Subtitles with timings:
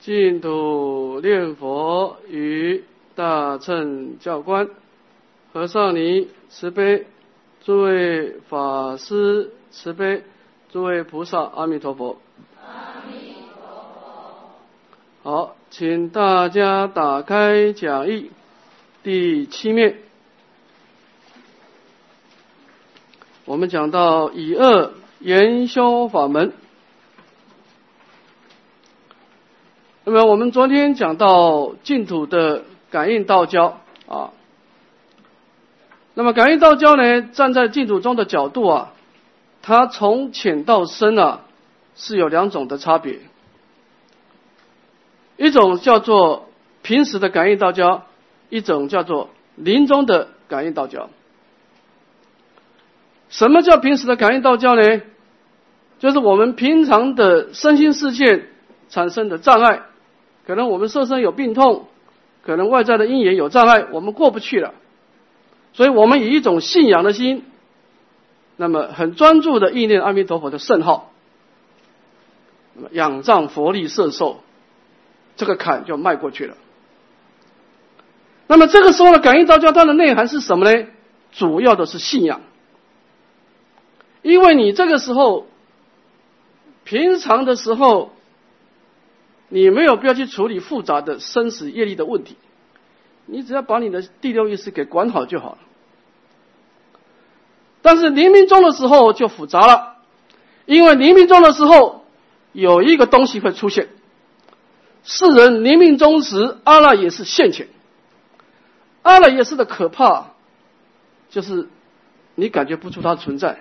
[0.00, 2.84] 净土念佛与
[3.14, 4.70] 大乘教官，
[5.52, 7.06] 和尚尼慈悲，
[7.62, 10.22] 诸位法师慈悲，
[10.72, 12.18] 诸位菩萨阿弥陀佛。
[12.64, 13.92] 阿弥陀
[15.22, 15.30] 佛。
[15.30, 18.30] 好，请大家打开讲义
[19.02, 19.98] 第七面，
[23.44, 26.54] 我们讲到以恶言修法门。
[30.04, 34.30] 那么我们昨天讲到净土的感应道交啊，
[36.14, 38.92] 那么感应道交呢，站在净土中的角度啊，
[39.60, 41.40] 它从浅到深啊
[41.94, 43.18] 是有两种的差别，
[45.36, 46.48] 一种叫做
[46.82, 48.06] 平时的感应道交，
[48.48, 51.10] 一种叫做临终的感应道交。
[53.28, 55.02] 什么叫平时的感应道交呢？
[55.98, 58.46] 就是我们平常的身心世界
[58.88, 59.82] 产生的障碍。
[60.46, 61.86] 可能我们色身有病痛，
[62.42, 64.74] 可能外在的因缘有障碍，我们过不去了，
[65.72, 67.44] 所以我们以一种信仰的心，
[68.56, 71.12] 那么很专注的意念阿弥陀佛的圣号，
[72.74, 74.40] 那么仰仗佛力摄受，
[75.36, 76.56] 这个坎就迈过去了。
[78.48, 80.86] 那么这个时候的感应道教它的内涵是什么呢？
[81.30, 82.40] 主要的是信仰，
[84.22, 85.46] 因为你这个时候
[86.82, 88.10] 平常的时候。
[89.50, 92.36] 你没有必要去处理复杂的生死业力的问题，
[93.26, 95.58] 你只要把你的第六意识给管好就好了。
[97.82, 99.96] 但是黎明中的时候就复杂了，
[100.66, 102.04] 因为黎明中的时候
[102.52, 103.88] 有一个东西会出现。
[105.02, 107.68] 世人黎明中时，阿赖耶识现前。
[109.02, 110.26] 阿赖耶识的可怕，
[111.30, 111.68] 就是
[112.34, 113.60] 你感觉不出它存在，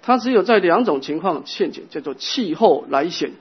[0.00, 3.32] 它只有在两种情况现前，叫做气候来显。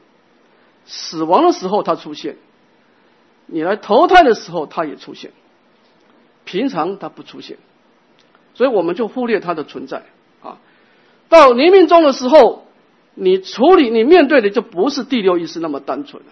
[0.91, 2.37] 死亡的时候它出现，
[3.45, 5.31] 你来投胎的时候它也出现，
[6.45, 7.57] 平常它不出现，
[8.55, 10.03] 所以我们就忽略它的存在。
[10.41, 10.57] 啊。
[11.29, 12.65] 到临命终的时候，
[13.13, 16.29] 你处理你面对的就不是第六意识那么单纯了，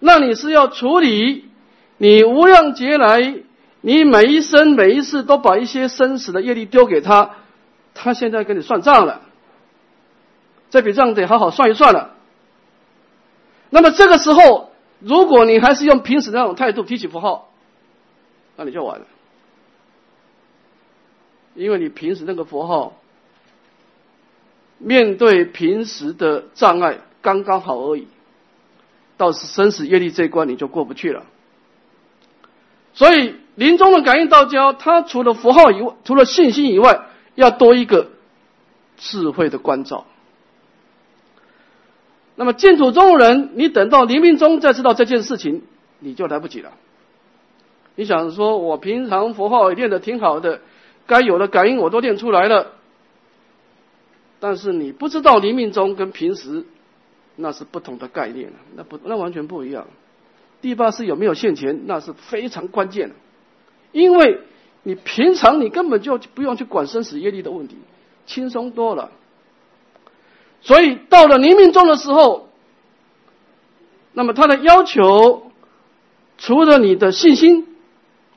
[0.00, 1.48] 那你是要处理
[1.96, 3.36] 你无量劫来，
[3.80, 7.36] 你每一生每一世都把一些生死的业力丢给他，
[7.94, 9.22] 他现在跟你算账了，
[10.68, 12.16] 这笔账得好好算一算了。
[13.70, 14.70] 那么这个时候，
[15.00, 17.50] 如果你还是用平时那种态度提起符号，
[18.56, 19.06] 那你就完了，
[21.54, 22.94] 因为你平时那个符号，
[24.78, 28.08] 面对平时的障碍刚刚好而已，
[29.16, 31.24] 到生死业力这一关你就过不去了。
[32.94, 37.02] 所以临终的感应道交，它除了符号以外，除了信心以外，
[37.34, 38.10] 要多一个
[38.96, 40.06] 智慧的关照。
[42.38, 45.62] 那么净土中人，你等到黎明中再知道这件事情，
[45.98, 46.70] 你就来不及了。
[47.96, 50.60] 你想说，我平常佛号练的挺好的，
[51.08, 52.74] 该有的感应我都练出来了，
[54.38, 56.64] 但是你不知道黎明中跟平时
[57.34, 59.88] 那是不同的概念那不那完全不一样。
[60.60, 63.16] 第八是有没有现钱，那是非常关键的，
[63.90, 64.42] 因为
[64.84, 67.78] 你平常你根本就不用去管生死业力的问题，
[68.26, 69.10] 轻松多了。
[70.60, 72.48] 所以到了黎明中的时候，
[74.12, 75.50] 那么他的要求，
[76.36, 77.66] 除了你的信心，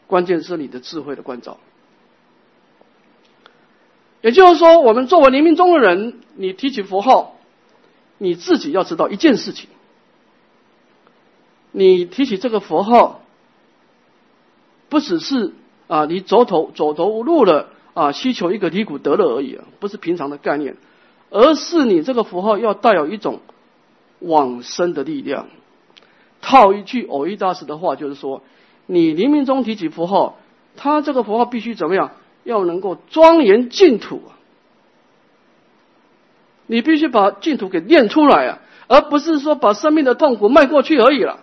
[0.08, 1.58] 关键是你的智慧的关照。
[4.22, 7.36] 也就是说，我们作为黎明中的人，你提起佛号，
[8.20, 9.68] 你自己要知道一件事情：
[11.72, 13.22] 你提起这个佛号，
[14.90, 15.54] 不只是
[15.88, 20.78] 啊，你走投走投无路了啊，希求一个离苦得乐而已啊，不是平常的概念。
[21.32, 23.40] 而是你这个符号要带有一种
[24.20, 25.48] 往生的力量。
[26.42, 28.44] 套一句偶一大师的话，就是说，
[28.86, 30.38] 你冥冥中提起符号，
[30.76, 32.12] 他这个符号必须怎么样？
[32.44, 34.22] 要能够庄严净土！
[36.66, 41.40] 你必须把净土给念出来啊，而不是说把生命的痛苦迈过去而已了。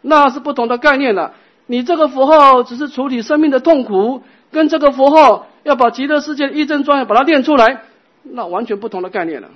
[0.00, 1.34] 那是不同的概念了。
[1.66, 7.82] 你这个符号只是处理生命的痛苦，跟这个符号要把极乐世界一真庄严把它念出来。
[8.22, 9.50] 那完全不同的概念了。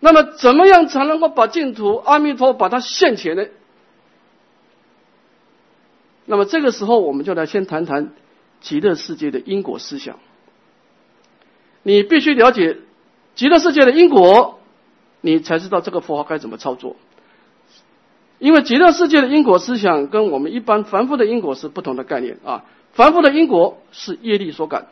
[0.00, 3.46] 那么，怎么样才能够把净土阿弥陀把它现前呢？
[6.26, 8.12] 那么这个时候，我们就来先谈谈
[8.60, 10.18] 极乐世界的因果思想。
[11.82, 12.78] 你必须了解
[13.34, 14.58] 极乐世界的因果，
[15.20, 16.96] 你才知道这个佛号该怎么操作。
[18.38, 22.64] 因为极乐世界的因果思想跟我们一般凡夫的因果是不同的概念啊。
[22.92, 24.88] 凡夫的因果是业力所感。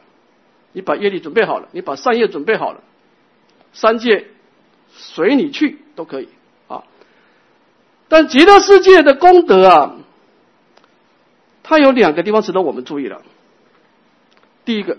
[0.72, 2.80] 你把业力准备好了，你把善业准备好了，
[3.72, 4.26] 三界
[4.90, 6.28] 随你去都可以
[6.68, 6.84] 啊。
[8.08, 9.96] 但极乐世界的功德啊，
[11.62, 13.22] 它有两个地方值得我们注意了。
[14.64, 14.98] 第一个，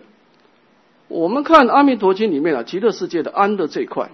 [1.08, 4.12] 我们看《阿弥陀经》里面啊，极乐世界的安乐这一块，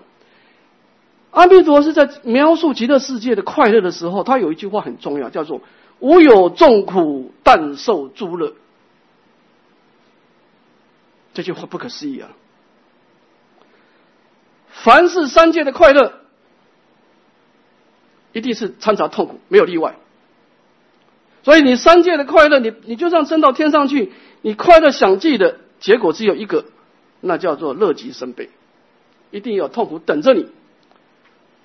[1.31, 5.61] 阿弥陀是在描述极乐世界的快乐的时候，他有一句话很重要，叫做
[5.99, 8.53] “无有众苦，但受诸乐”。
[11.33, 12.29] 这句话不可思议啊！
[14.71, 16.13] 凡是三界的快乐，
[18.33, 19.95] 一定是掺杂痛苦，没有例外。
[21.43, 24.11] 所以你三界的快乐，你你就算升到天上去。
[24.41, 26.65] 你快乐享尽的结果只有一个，
[27.19, 28.49] 那叫做乐极生悲，
[29.31, 30.47] 一定有痛苦等着你。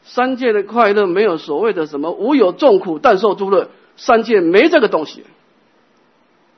[0.03, 5.25] 三界的快乐没有所谓的什么无有众苦但受诸乐，三界没这个东西，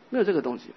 [0.08, 0.70] 没有这个东西。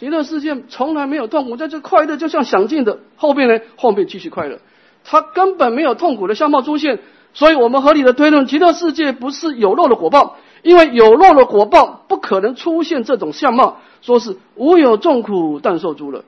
[0.00, 4.58] 极乐世界从来没有痛苦，在这快乐就像享尽的，后面呢后面继续快乐，
[5.04, 7.00] 它根本没有痛苦的相貌出现，
[7.34, 10.38] 所以我们合理的推论，极乐世界不是有漏的果报。
[10.62, 16.24] 因为有漏的果报不可能出现这种相貌，说是无有众苦但受诸乐，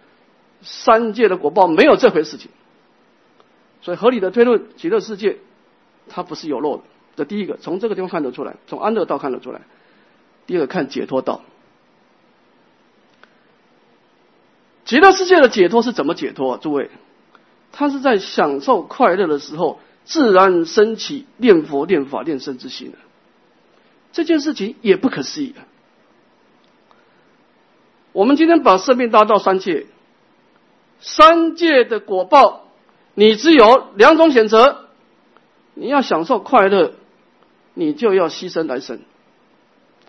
[0.60, 2.50] 三界的果报没有这回事情，
[3.80, 5.38] 所以合理的推论，极乐世界
[6.08, 6.82] 它不是有漏的。
[7.16, 9.62] 这第一个，从这个地方看得出来，从安乐道看得出来。
[10.46, 11.42] 第二个看解脱道，
[14.92, 16.58] 极乐世界的解脱是怎么解脱啊？
[16.60, 16.90] 诸位，
[17.72, 22.98] 他是在享受快乐的时候，自然升起念佛、念法、念身之心的。
[24.12, 25.54] 这件事情也不可思议。
[28.12, 29.86] 我们今天把生命拉到三界，
[31.00, 32.66] 三界的果报，
[33.14, 34.88] 你只有两种选择：
[35.72, 36.92] 你要享受快乐，
[37.72, 39.00] 你就要牺牲来生。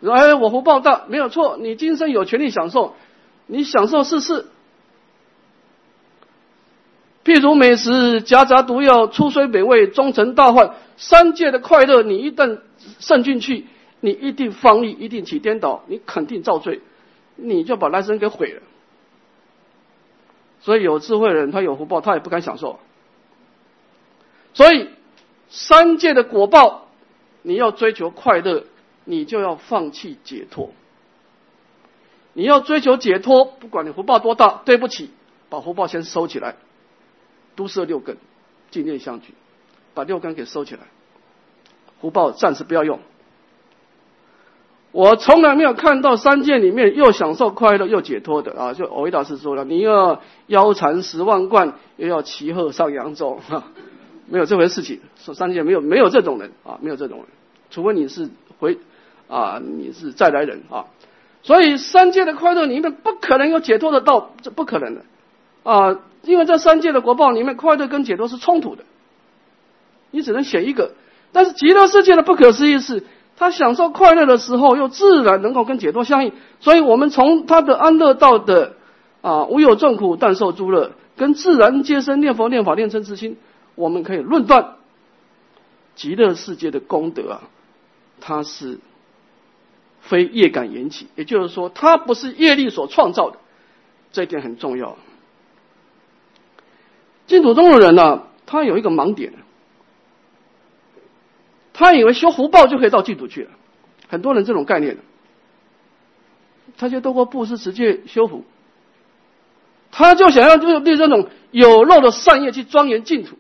[0.02, 2.96] 哎，我福报大，没有错，你今生有权利享受，
[3.48, 4.48] 你享受试试。
[7.24, 10.76] 譬如美食夹杂毒药，出水美味，终成大患。
[10.98, 12.60] 三界的快乐，你一旦
[13.00, 13.68] 渗进去。
[14.06, 16.82] 你一定放逸，一定起颠倒，你肯定造罪，
[17.38, 18.62] 你就把来生给毁了。
[20.60, 22.82] 所以有智慧的人，他有福报，他也不敢享受。
[24.54, 24.90] 所以
[25.48, 26.90] 三界的果报，
[27.44, 28.66] 你要追求快乐，
[29.06, 30.72] 你就要放弃解脱。
[32.34, 35.12] 你要追求解脱，不管你福报多大，对不起，
[35.48, 36.58] 把福报先收起来，
[37.56, 38.18] 都摄六根，
[38.72, 39.34] 净念相聚，
[39.94, 40.82] 把六根给收起来，
[42.02, 43.00] 福报暂时不要用。
[44.92, 48.74] 我从来没有看到三界里面又享受快乐又解脱的啊！
[48.76, 53.64] 就藕益大师说了，你要腰缠十万贯，又要骑鹤上扬州，哈，
[54.28, 55.02] 没有这回事情。
[55.18, 57.28] 说三界没有没有这种人啊，没有这种人，
[57.72, 58.30] 除非你是
[58.60, 58.78] 回
[59.28, 60.86] 啊，你是再来人啊。
[61.42, 65.02] 所以三界的快乐里面不可能有解脱的道，这不可能的
[65.64, 66.00] 啊！
[66.24, 68.84] 因为在三界的国报里面，快乐跟解脱是冲突的，
[70.12, 70.94] 你只能选一个。
[71.32, 73.04] 但是极乐世界的不可思议是。
[73.36, 78.76] 他享受快乐的时候，又自然能够跟解脱相应，所以我们从他的安乐道的
[79.22, 83.38] 啊无有众苦但受诸乐，跟自然皆生念佛念法念真之心，
[83.74, 84.76] 我们可以论断
[85.96, 87.42] 极乐世界的功德啊，
[88.22, 88.78] 它是
[90.02, 93.40] 非业感引起，也就是说，它不是业力所创造的，
[94.12, 94.96] 这一点很重要。
[97.28, 99.34] 净土宗的人呢，他有一个盲点。
[101.74, 103.50] 他以为修福报就可以到净土去了，
[104.08, 104.98] 很多人这种概念，
[106.78, 108.44] 他就透过布施持戒修福，
[109.92, 113.38] 他就想要就是对这种有漏的善业去庄严净土。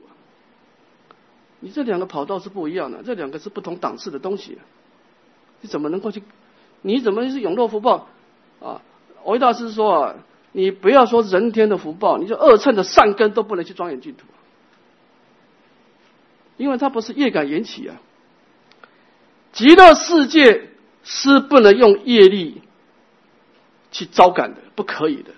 [1.59, 4.57] 你这两个跑道是不一样的，这两个是不同档次的东西，
[5.61, 6.23] 你怎么能够去？
[6.81, 8.07] 你怎么是永乐福报
[8.59, 8.81] 啊？
[9.25, 10.15] 维大师说啊，
[10.53, 14.25] 你不要说人天的福报，你就二乘的善根都不能去庄严净土，
[16.57, 17.97] 因为它不是业感缘起啊。
[19.51, 20.69] 极乐世界
[21.03, 22.61] 是不能用业力
[23.91, 25.31] 去招感的，不可以的。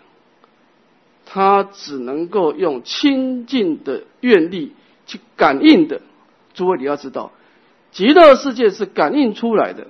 [1.25, 4.73] 它只能够用清净的愿力
[5.05, 6.01] 去感应的。
[6.53, 7.31] 诸位你要知道，
[7.91, 9.87] 极乐世界是感应出来的，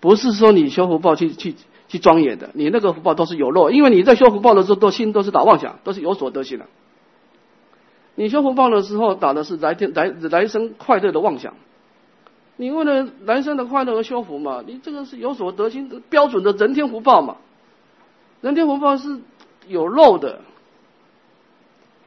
[0.00, 1.54] 不是说你修福报去去
[1.88, 2.50] 去庄严的。
[2.54, 6.66] 你那个福报都是有漏，因为你在修福报的时候，都心都是打妄想，都是有所得心的。
[8.14, 11.54] 你修福报的时候，打的是来天来来生快乐的妄想。
[12.56, 14.64] 你为了来生的快乐而修福嘛？
[14.66, 17.36] 你这个是有所得心标准的人天福报嘛？
[18.40, 19.20] 人天福报是
[19.68, 20.40] 有漏的，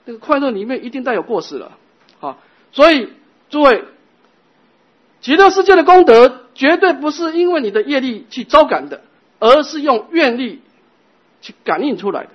[0.05, 1.74] 这个快乐里面一定带有过失了
[2.19, 2.38] 啊！
[2.71, 3.09] 所以
[3.50, 3.83] 诸位，
[5.21, 9.01] 极乐世界的功德绝对不是因为你的业力去招感的，
[9.39, 10.62] 而是用愿力
[11.41, 12.29] 去感应出来的。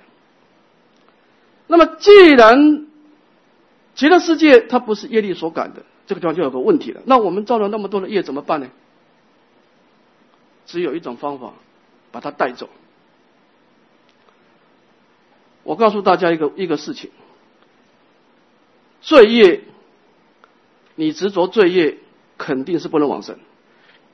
[1.67, 2.87] 那么既然
[3.95, 7.01] 极乐世界它不是业力所感的，这个地方就有个问题了。
[7.05, 8.69] 那我们造了那么多的业怎么办呢？
[10.65, 11.53] 只有一种方法，
[12.11, 12.69] 把它带走。
[15.63, 17.11] 我告诉大家一个一个事情：
[19.01, 19.63] 罪业，
[20.95, 21.97] 你执着罪业
[22.37, 23.35] 肯定是不能往生；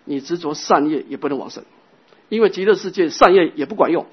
[0.06, 1.64] 你执着善业也不能往生，
[2.32, 4.06] 因为极乐世界善业也不管用。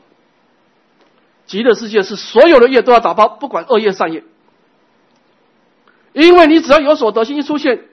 [1.47, 4.25] 极乐世界是所有的业都要打包，不管恶业善业，
[6.13, 7.85] 因为你只要有所得心一出现，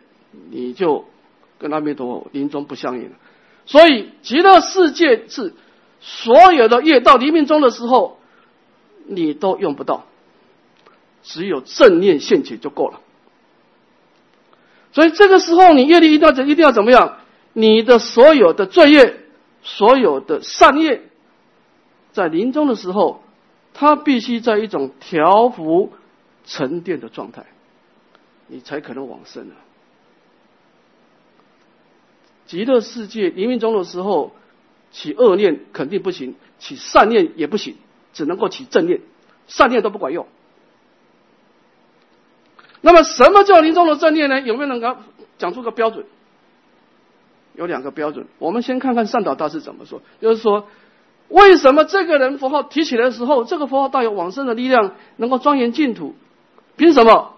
[0.49, 1.05] 你就
[1.59, 3.11] 跟阿弥陀佛临终不相应了。
[3.67, 5.53] 所以极乐世界是
[6.01, 8.17] 所有的业到黎明中的时候，
[9.05, 10.07] 你都用不到，
[11.21, 12.99] 只有正念现起就够了。
[14.91, 17.19] 所以这个时候你业力一定要怎一定要怎么样？
[17.53, 19.19] 你的所有的罪业，
[19.65, 21.01] 所有的善业，
[22.13, 23.21] 在临终的时候。
[23.77, 25.91] 他必须在一种调伏、
[26.45, 27.45] 沉淀的状态，
[28.47, 29.59] 你才可能往生啊。
[32.45, 34.31] 极乐世界黎明中的时候，
[34.91, 37.75] 起恶念肯定不行，起善念也不行，
[38.13, 39.01] 只能够起正念，
[39.47, 40.25] 善念都不管用。
[42.79, 44.39] 那么，什么叫临终的正念呢？
[44.39, 44.95] 有没有能够
[45.37, 46.05] 讲出个标准？
[47.55, 50.67] 有两个标准，我们先看看善导大师怎么说，就是说。
[51.27, 56.13] 为什么这个人符号提起来的时候，这个符号带有往生的力量，能够庄严净土？
[56.77, 57.31] 凭什么？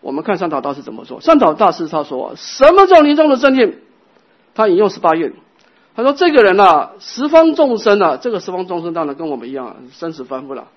[0.00, 1.20] 我们看善导大师怎么说。
[1.20, 3.76] 善导大师他说：“什么叫临终的正念？”
[4.56, 5.34] 他引用十八愿，
[5.94, 10.68] 他说：“这个人呐，十方众生啊，这个十方众生当然跟我们一样，生死凡夫了，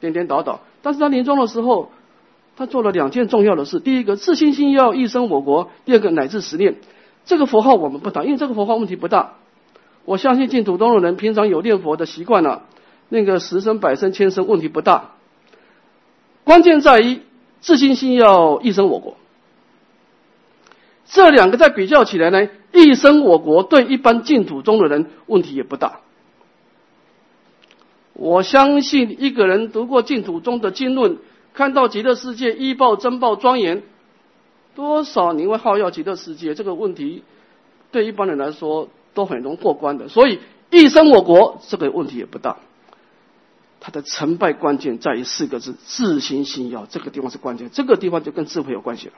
[0.00, 0.62] 颠颠倒倒。
[0.82, 1.92] 但是他临终的时候，
[2.56, 6.74] 他做了两件重要的事：第一个，自心心要一生我国；第二个，乃至十念。
[7.28, 9.34] 这个佛号我们不谈，因为这个佛号问题不大。”
[10.04, 12.62] 我相信净土中的人平常有念佛的习惯了，
[13.10, 15.10] 那个十生百生千生问题不大。
[16.44, 17.20] 关键在于
[17.60, 19.18] 自信心要一生我国。
[21.04, 26.00] 这两个在比较起来呢，一生我国对一般净土中的人问题也不大。
[28.14, 31.18] 我相信一个人读过净土中的经论，
[31.52, 33.82] 看到极乐世界依报真报庄严，
[34.78, 37.24] 多少你会好要极乐世界这个问题，
[37.90, 38.88] 对一般人来说。
[39.14, 40.38] 都很容易过关的，所以
[40.70, 42.58] 一生我国这个问题也不大。
[43.80, 46.86] 它的成败关键在于四个字：自心信要。
[46.86, 49.14] 这个地方是关键，这个地方就跟智慧有关系了。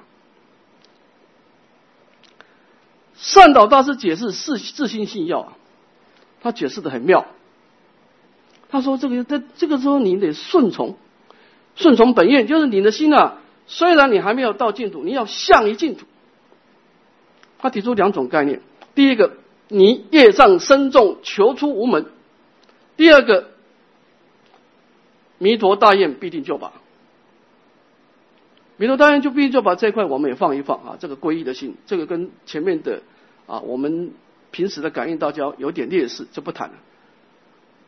[3.14, 5.52] 善导大师解释自自心信要，
[6.40, 7.26] 他解释的很妙。
[8.70, 10.96] 他说：“这个在这个时候，你得顺从，
[11.76, 13.36] 顺从本愿，就是你的心啊。
[13.70, 16.04] 虽然你还没有到净土，你要向于净土。”
[17.58, 18.60] 他提出两种概念，
[18.94, 19.38] 第一个。
[19.72, 22.06] 你业障深重，求出无门。
[22.96, 23.50] 第二个，
[25.38, 26.72] 弥陀大愿必定救拔。
[28.76, 30.96] 弥陀大愿就必定救拔这一块，我们也放一放啊。
[30.98, 33.02] 这个皈依的心，这个跟前面的
[33.46, 34.10] 啊，我们
[34.50, 36.74] 平时的感应道交有点劣势，就不谈了。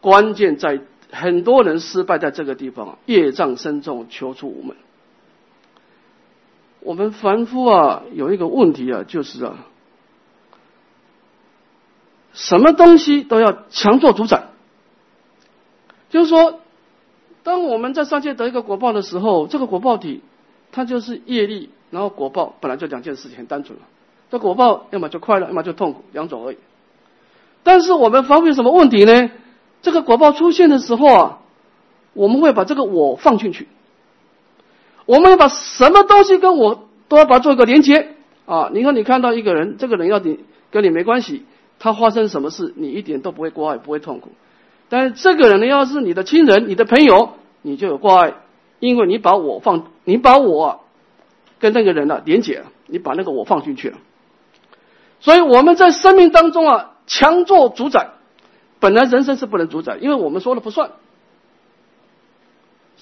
[0.01, 0.79] 关键在
[1.11, 4.77] 很多人失败在这个地方，业障深重，求出无门。
[6.85, 9.67] 我们凡夫啊，有一个问题啊，就是啊。
[12.33, 14.45] 什么东西都要强做主宰，
[16.09, 16.61] 就是说，
[17.43, 20.23] 当我们在上界得一个果报的时候，这个果报体，
[20.73, 23.85] 它就是业力，然后果报本来就两件事情，很单纯了。
[24.31, 26.57] 这果报要么就快乐，要么就痛苦，两种而已。
[27.63, 29.31] 但是我们发现什么问题呢？
[29.83, 31.39] 这个果报出现的时候啊，
[32.15, 33.69] 我们会把这个我放进去，
[35.07, 38.15] 我们要把什么东西跟我都要把它做一个连接
[38.47, 38.71] 啊。
[38.73, 40.41] 你看，你看到一个人，这个人要你
[40.71, 41.45] 跟你没关系。
[41.79, 44.31] 他发生什么事，你一点都不会挂碍，不会痛苦。
[44.89, 47.31] 但是这个人呢，要是你的亲人、你的朋友，
[47.61, 48.35] 你就有挂碍，
[48.79, 50.85] 因为你把我放，你把我
[51.59, 53.99] 跟那个人呢连接，你把那个我放进去了。
[55.19, 58.11] 所以我们在生命当中啊，强做主宰，
[58.79, 60.93] 本来人生是不能主宰，因为我们说了不算。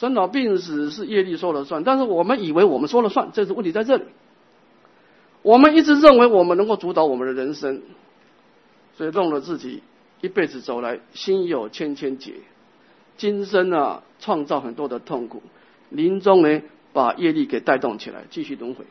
[0.00, 4.04] 生老病死是业力说了算，但是我们以为我们说了算，这是问题在这里。
[5.42, 7.82] 我们一直认为我们能够主导我们的人生。
[8.96, 9.82] 所以弄了自己
[10.22, 12.32] 一辈子走来，心有千千结，
[13.18, 15.42] 今生啊创造很多的痛苦，
[15.90, 16.62] 临终呢
[16.94, 18.86] 把业力给带动起来，继续轮回。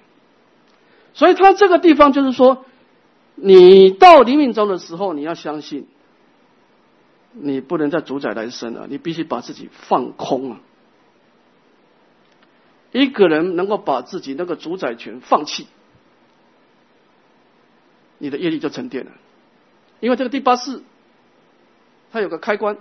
[1.16, 2.66] 所以他这个地方就是说，
[3.34, 5.88] 你到临命终的时候，你要相信，
[7.34, 10.60] 你不能再主宰来生了，你必须把自己放空啊。
[12.91, 15.67] 一个人能够把自己那个主宰权放弃，
[18.17, 19.12] 你的业力就沉淀了。
[20.00, 20.81] 因为这个第八世，
[22.12, 22.77] 它有个开关，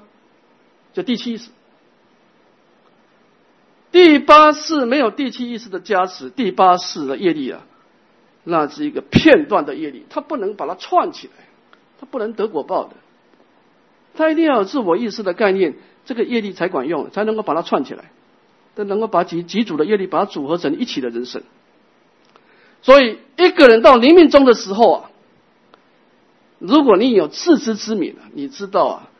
[0.93, 1.51] 叫第七世。
[3.91, 7.67] 第八世没有第七意识的加持，第八世的业力啊，
[8.45, 11.33] 那是一个片段的业力，它不能把它串起来，
[11.99, 12.97] 它不能得果报的，
[14.15, 18.11] 它一定要有自我意识的概念，这个业力才管用，才能够把它串起来，
[18.79, 21.43] 才能够把几几组的业力把它组合成一起的人生。
[22.81, 25.11] 所以，一个人到临命终的时候啊，
[26.59, 29.11] 如果你有自知之明啊，你知道啊，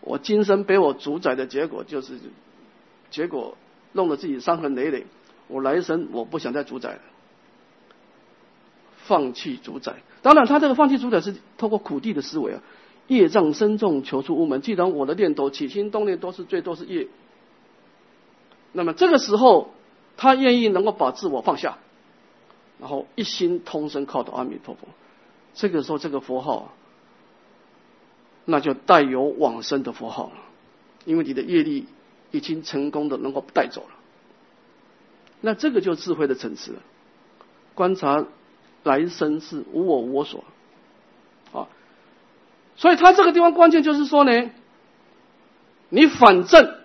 [0.00, 2.18] 我今生被我主宰的结果就是，
[3.10, 3.58] 结果。
[3.92, 5.06] 弄得自己伤痕累累，
[5.48, 7.00] 我来生我不想再主宰了，
[8.98, 9.94] 放弃主宰。
[10.20, 12.60] 当然，他这个放弃主宰是透过苦地的思维啊，
[13.06, 14.60] 业障深重，求出无门。
[14.60, 17.08] 既然我的念头起心动念都是最多是业，
[18.72, 19.70] 那么这个时候
[20.16, 21.78] 他愿意能够把自我放下，
[22.78, 24.88] 然后一心通身靠到阿弥陀佛。
[25.54, 26.72] 这个时候，这个佛号
[28.44, 30.36] 那就带有往生的佛号了，
[31.04, 31.86] 因为你的业力。
[32.30, 33.96] 已经成功的能够带走了，
[35.40, 36.74] 那这个就智慧的层次。
[37.74, 38.26] 观察
[38.82, 40.44] 来生是无我无我所，
[41.54, 41.68] 啊，
[42.76, 44.50] 所以他这个地方关键就是说呢，
[45.88, 46.77] 你反正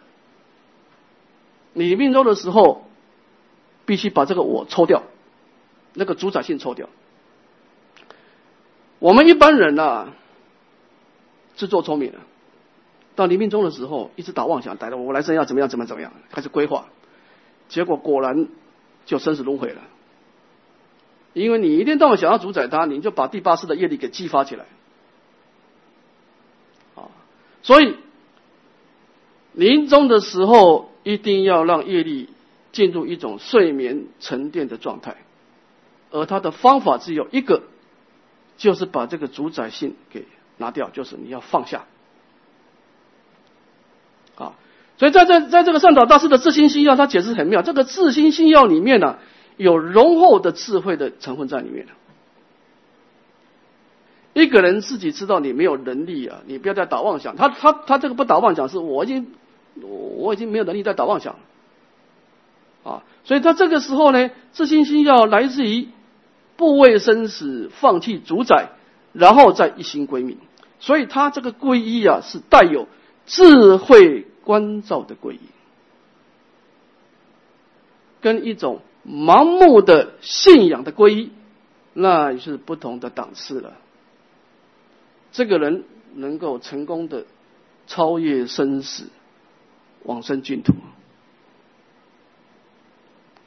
[1.73, 2.85] 你命中的时候，
[3.85, 5.03] 必须把这个我抽掉，
[5.93, 6.89] 那个主宰性抽掉。
[8.99, 10.07] 我们一般人呐，
[11.55, 12.19] 自作聪明了。
[13.15, 16.85] 到你命中的时候，一直打妄想，打着我来生要怎么样，怎么怎么样，开始规划，
[17.69, 18.47] 结果果然
[19.05, 19.81] 就生死轮回了。
[21.33, 24.65] 因为你一天到晚想要主宰他，你就把第八世的业力给激发起来，
[26.95, 27.09] 啊，
[27.61, 27.97] 所以
[29.51, 32.29] 临终的时候一定要让业力
[32.71, 35.17] 进入一种睡眠沉淀的状态，
[36.11, 37.63] 而他的方法只有一个，
[38.57, 40.25] 就是把这个主宰性给
[40.57, 41.85] 拿掉，就是你要放下。
[44.35, 44.53] 啊，
[44.97, 47.61] 所以在这在这个善导大师的自心心要，他解释很妙。
[47.61, 49.19] 这个自心心要里面呢，
[49.57, 51.85] 有浓厚的智慧的成分在里面
[54.33, 57.35] 一个人自己知道你没有能力啊，你不要再打妄想。
[57.35, 59.27] 他他他这个不打妄想，是我已经
[59.81, 63.03] 我我已经没有能力再打妄想了啊。
[63.23, 65.89] 所以他这个时候呢，自信心要来自于
[66.57, 68.69] 不畏生死，放弃主宰，
[69.13, 70.37] 然后再一心归命。
[70.79, 72.87] 所以他这个皈依啊，是带有。
[73.25, 75.39] 智慧关照的皈依，
[78.19, 81.31] 跟一种盲目的信仰的皈依，
[81.93, 83.75] 那也是不同的档次了。
[85.31, 87.23] 这个人能够成功的
[87.87, 89.05] 超越生死，
[90.03, 90.73] 往生净土，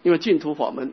[0.03, 0.93] 因为净土法门，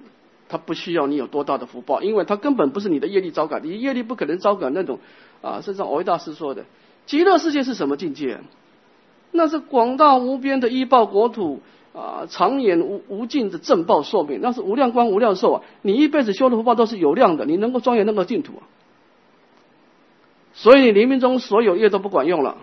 [0.49, 4.99] 它不需要你有多大的福报，因为它根本不是你的业力招感，你业力不可能招感那种
[5.41, 5.61] 啊。
[5.61, 6.65] 甚至像维大师说的，
[7.05, 8.39] 极乐世界是什么境界？
[9.31, 11.61] 那是广大无边的依报国土
[11.93, 15.61] 啊，长远无无尽的正报寿命，那是无量光无量寿啊！
[15.81, 18.61] 你一辈子修的福报都是有量的，你能够庄严那个净土啊。
[20.53, 22.57] 所以你临命中所有业都不管用了。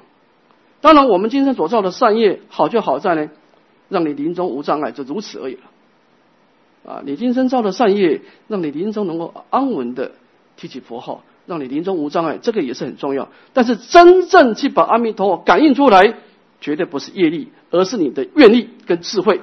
[0.81, 3.29] 当然，我们今生所造的善业好就好在呢，
[3.89, 5.63] 让你临终无障碍，就如此而已了。
[6.93, 10.13] 啊，你今生造的善业，让你临终能够安稳的
[10.57, 13.29] 提起佛号，让你临终无障碍，这个也是很重要。
[13.53, 16.15] 但是真正去把阿弥陀佛感应出来。
[16.63, 19.41] 绝对不是业力，而是你的愿力跟智慧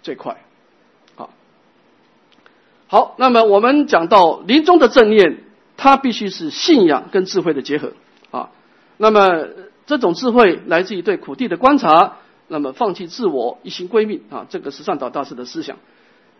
[0.00, 0.38] 最快。
[1.16, 1.28] 好，
[2.86, 5.44] 好，那么我们讲到临终的正念，
[5.76, 7.92] 它必须是信仰跟智慧的结合
[8.30, 8.48] 啊。
[8.96, 9.48] 那么
[9.90, 15.78] 这种智慧来自于对苦地的观察，那么放弃自我，一心归命啊，这个是上导大师的思想。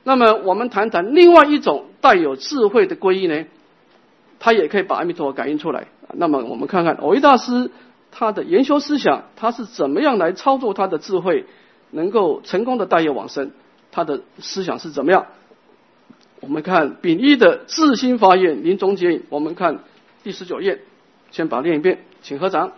[0.05, 3.47] 那么我们谈谈另外一种带有智慧的皈依呢，
[4.39, 5.89] 他也可以把阿弥陀佛感应出来。
[6.15, 7.71] 那么我们看看藕益大师。
[8.13, 11.47] 他的研修思想，他是怎么样来操作他的智慧，
[11.93, 13.53] 能够成功的带业往生？
[13.93, 15.27] 他的思想是怎么样？
[16.41, 19.85] 我们看丙一的自心发愿临终结引，我们看
[20.25, 20.81] 第十九页，
[21.31, 22.73] 先把它念一遍，请合掌。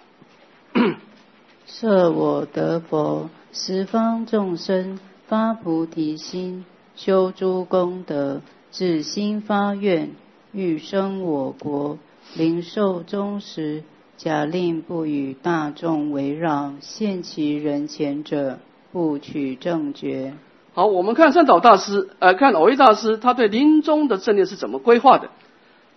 [1.66, 6.64] 设我得佛，十方众生发菩提心，
[6.96, 10.10] 修诸功德，至心发愿，
[10.52, 11.98] 欲生我国，
[12.36, 13.84] 灵寿终时。
[14.18, 18.60] 假令不与大众围绕，现其人前者，
[18.92, 20.34] 不取正觉。
[20.74, 25.30] 好，我们看三岛大师，呃，看藕益大师，他对临终的正念是怎么规划的？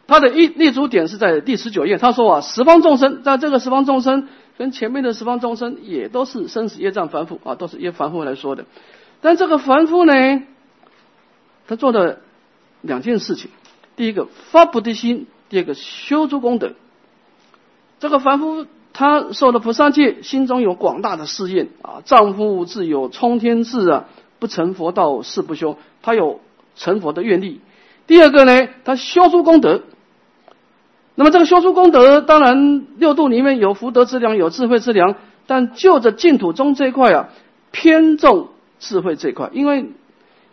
[0.07, 8.65] 他的一立足点是在第十九页，他说啊，十方众生，在这个十方众生跟前面的十方众生也都是生死业障凡夫啊，都是业凡夫来说的。
[9.21, 10.13] 但这个凡夫呢，
[11.67, 12.19] 他做了
[12.81, 13.49] 两件事情：
[13.95, 16.73] 第一个发菩提心，第二个修诸功德。
[17.99, 24.05] 这个凡夫他受了菩萨戒，心中有广大的誓愿啊，丈夫自有冲天志啊，
[24.39, 25.77] 不成佛道誓不休。
[26.01, 26.39] 他有
[26.75, 27.61] 成佛的愿力。
[28.07, 29.81] 第二个呢，他修诸功德。
[31.15, 35.15] 那么这个修诸功德，当然六度里面有福德之良，有智慧之良，
[35.47, 37.29] 但就着净土中这一块啊，
[37.71, 38.49] 偏重
[38.79, 39.91] 智慧这一块，因为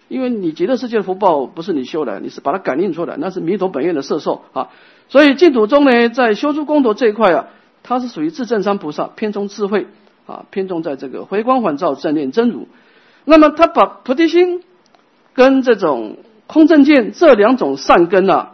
[0.07, 4.69] 因为你极乐世界的福报不是你修的，你是把它感应出来，那是弥陀本愿的摄受啊。
[5.09, 7.47] 所以净土中呢，在修诸功德这一块啊，
[7.83, 9.89] 它是属于自证三菩萨，偏重智慧
[10.27, 12.69] 啊，偏重在这个回光返照、正念真如。
[13.25, 14.63] 那么他把菩提心
[15.35, 18.52] 跟这种空正见这两种善根啊。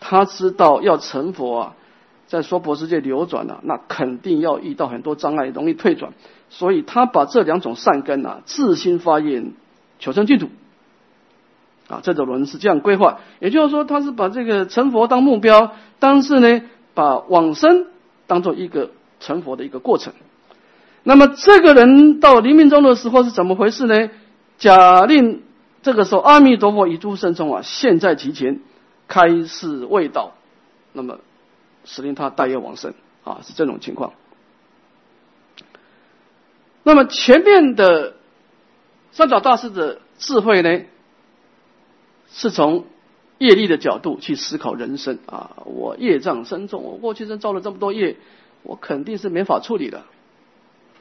[0.00, 1.74] 他知道要成佛啊，
[2.26, 6.12] 在娑婆世界流转啊，那肯定要遇到很多障碍，容易退转。
[6.50, 9.52] 所以他把这两种善根啊，自心发愿
[9.98, 10.48] 求生净土
[11.88, 13.20] 啊，这种人是这样规划。
[13.40, 16.62] 也就是说，他是把这个成佛当目标，但是呢，
[16.94, 17.86] 把往生
[18.26, 20.12] 当做一个成佛的一个过程。
[21.02, 24.10] 那么这个人到临命终的时候是怎么回事呢？
[24.56, 25.42] 假令
[25.82, 28.60] 这个时候阿弥陀佛以诸圣众啊，现在提前。
[29.08, 30.32] 开示未到，
[30.92, 31.18] 那么
[31.84, 34.12] 使令他待业往生啊，是这种情况。
[36.82, 38.14] 那么前面的
[39.12, 40.82] 三角大师的智慧呢，
[42.30, 42.84] 是从
[43.38, 45.56] 业力的角度去思考人生啊。
[45.64, 48.16] 我业障深重，我过去生造了这么多业，
[48.62, 50.02] 我肯定是没法处理的，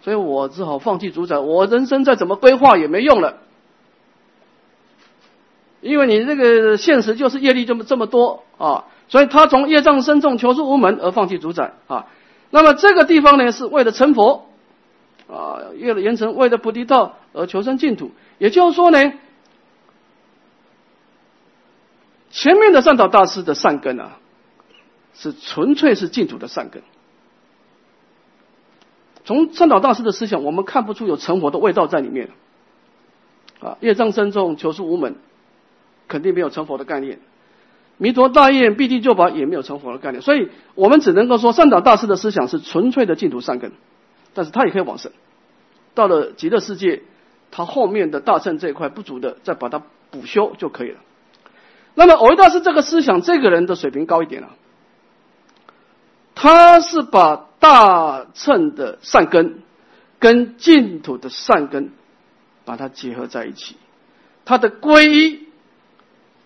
[0.01, 1.37] 所以我只好放弃主宰。
[1.39, 3.42] 我人生再怎么规划也没用了。
[5.83, 12.07] 因为你这个现实就是业力这么这么多啊，所以他从业障深重、求出无门而放弃主宰啊。
[12.49, 14.47] 那么这个地方呢，是为了成佛
[15.27, 18.11] 啊，为了严成，为了菩提道而求生净土。
[18.37, 19.13] 也就是说呢，
[22.31, 24.17] 前面的善导大师的善根啊，
[25.13, 26.81] 是纯粹是净土的善根。
[29.25, 32.29] 从善导大师的思想，我们看不出有成佛的味道在里面
[33.59, 33.77] 啊。
[33.81, 35.15] 业障深重、求出无门。
[36.13, 37.17] 肯定没有成佛的概念，
[37.97, 43.71] 弥陀大愿必定救拔也没有成佛的概念，所以我们只能够说善导大师的思想是纯粹的净土善根，
[44.35, 45.11] 但是他也可以往生，
[45.95, 47.01] 到了极乐世界，
[47.49, 50.99] 他后面的大乘这一块不足的，再把它补修就可以了。
[51.95, 54.49] 那么藕益大师这个思想，这个人的水平高一点了，
[56.35, 59.63] 他是把大乘的善根
[60.19, 61.89] 跟净土的善根
[62.65, 63.77] 把它结合在一起，
[64.45, 65.47] 他的皈依。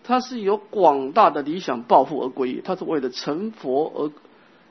[0.08, 4.12] 他是有广大的理想抱负而皈依，他是为了成佛而，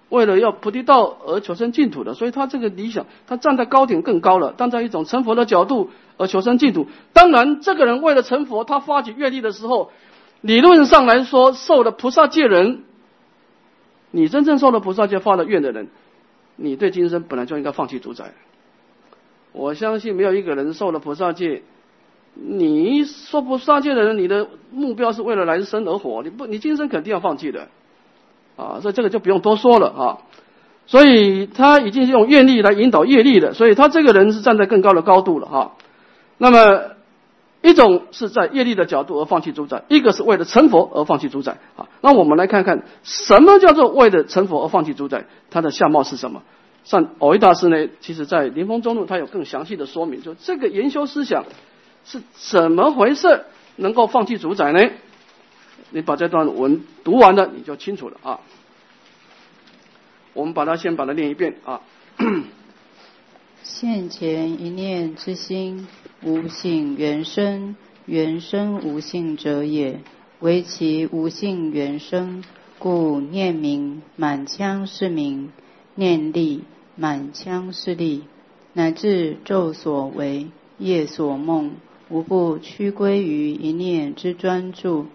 [0.09, 6.87] 为了要菩提道而求生净土的，所以他这个理想，他站在高点更高了，站在一种成佛的角度而求生净土。
[7.12, 9.90] 当然，这个人为了成佛，他发起愿力的时候，
[10.40, 12.85] 理论上来说，受了菩萨戒人，
[14.11, 15.88] 你真正受了菩萨戒发了愿的人，
[16.57, 18.33] 你对今生本来就应该放弃主宰。
[19.53, 21.62] 我相信没有一个人受了菩萨戒。
[22.38, 27.68] 你说不上界的人，你的目标是为了来生而活，你不，你今生肯定要放弃的，
[28.57, 30.18] 啊，所以这个就不用多说了啊。
[30.87, 35.72] 所以他已经是用愿力来引导业力的，所以他这个人是站在更高的高度了哈。
[36.38, 36.96] 那么
[37.62, 41.88] 一种是在业力的角度而放弃主宰，一个是为了成佛而放弃主宰啊。
[42.03, 46.42] 那我们来看看什么叫做为了成佛而放弃主宰，它的相貌是什么？
[46.85, 51.44] 像偶一大师呢，其实在临风中路他有更详细的说明，就这个研修思想。
[52.07, 53.45] 是怎么回事？
[53.77, 54.90] 能够放弃主宰呢？
[55.90, 58.40] 你把这段文读完了，你就清楚了啊。
[60.33, 61.83] 我们把它先把它念一遍啊。
[63.62, 65.88] 现前一念之心，
[66.23, 70.01] 无性原生，原生无性者也。
[70.40, 72.45] 唯其无性原生，
[72.79, 75.51] 故念名满腔是名，
[75.95, 76.64] 念力
[76.95, 78.25] 满腔是力，
[78.73, 81.73] 乃至昼所为，夜所梦。
[82.09, 85.07] 无不屈归于一念之专注，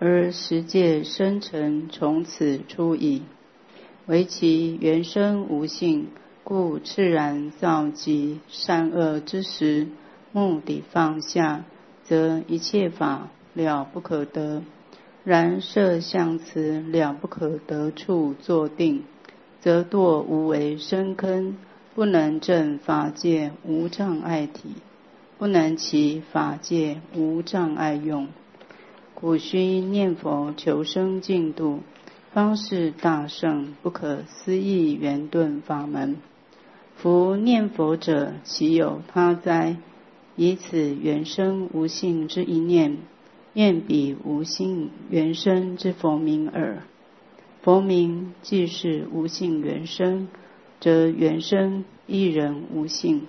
[0.00, 3.22] 而十界生成从此出矣。
[4.06, 6.08] 唯其原生无性，
[6.42, 9.86] 故自然造极善恶之时，
[10.32, 11.64] 目的放下，
[12.02, 14.62] 则一切法了不可得；
[15.22, 19.04] 然设相此了不可得处坐定，
[19.60, 21.56] 则堕无为深坑，
[21.94, 24.70] 不能证法界无障碍体。
[25.42, 28.28] 不能其法界无障碍用，
[29.12, 31.80] 故须念佛求生净土，
[32.32, 36.18] 方是大圣不可思议圆顿法门。
[36.94, 39.78] 夫念佛者，岂有他哉？
[40.36, 42.98] 以此原生无性之一念，
[43.52, 46.84] 念彼无性原生之佛名耳。
[47.62, 50.28] 佛名即是无性原生，
[50.78, 53.22] 则原生一人无性。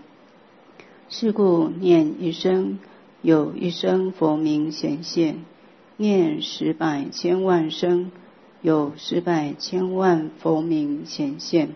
[1.16, 2.80] 是故念一生，
[3.22, 5.36] 有一生佛名显现；
[5.96, 8.12] 念十百千万声，
[8.64, 11.76] 有十百千万佛名显现。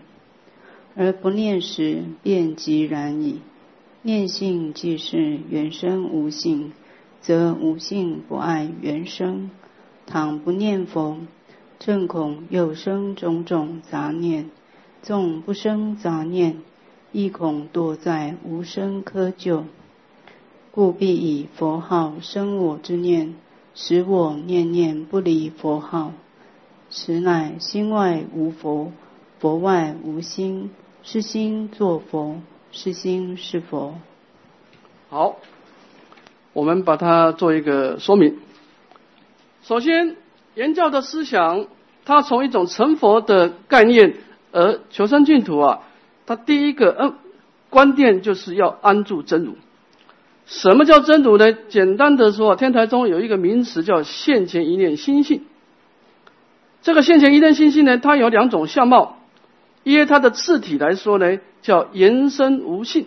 [0.96, 3.38] 而不念时，便即然矣。
[4.02, 6.72] 念性即是原生无性，
[7.20, 9.52] 则无性不爱原生。
[10.04, 11.16] 倘不念佛，
[11.78, 14.46] 正恐又生种种杂念；
[15.02, 16.56] 纵不生杂念，
[17.12, 19.64] 亦恐堕在无生窠臼。
[20.70, 23.34] 故必以佛号生我之念，
[23.74, 26.12] 使我念念不离佛号。
[26.90, 28.92] 此乃心外无佛，
[29.38, 30.70] 佛外无心。
[31.04, 33.94] 是心作佛，是心是佛。
[35.08, 35.36] 好，
[36.52, 38.36] 我们把它做一个说明。
[39.62, 40.16] 首先，
[40.54, 41.66] 言教的思想，
[42.04, 44.16] 它从一种成佛的概念
[44.52, 45.87] 而求生净土啊。
[46.28, 47.14] 它第一个嗯
[47.70, 49.56] 观念就是要安住真如。
[50.44, 51.52] 什么叫真如呢？
[51.52, 55.46] 简单的说，天台中有一个名词叫现前一念心性。
[56.82, 59.16] 这个现前一念心性呢，它有两种相貌。
[59.84, 63.06] 因为它的次体来说呢，叫延伸无性，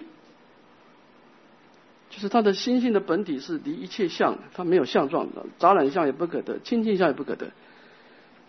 [2.10, 7.52] 就是它的心性的本体是离一切相，它没有相状的，杂染相也不可得，清净相也不可得。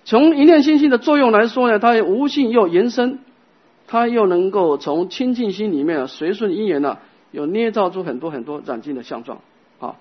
[0.05, 3.19] 从一念心性的作用来说呢，它无性又延伸，
[3.93, 6.97] 他又能够从清净心里面随顺因缘呢，
[7.31, 9.43] 有捏造出很多很多染净的相状
[9.81, 9.97] 啊。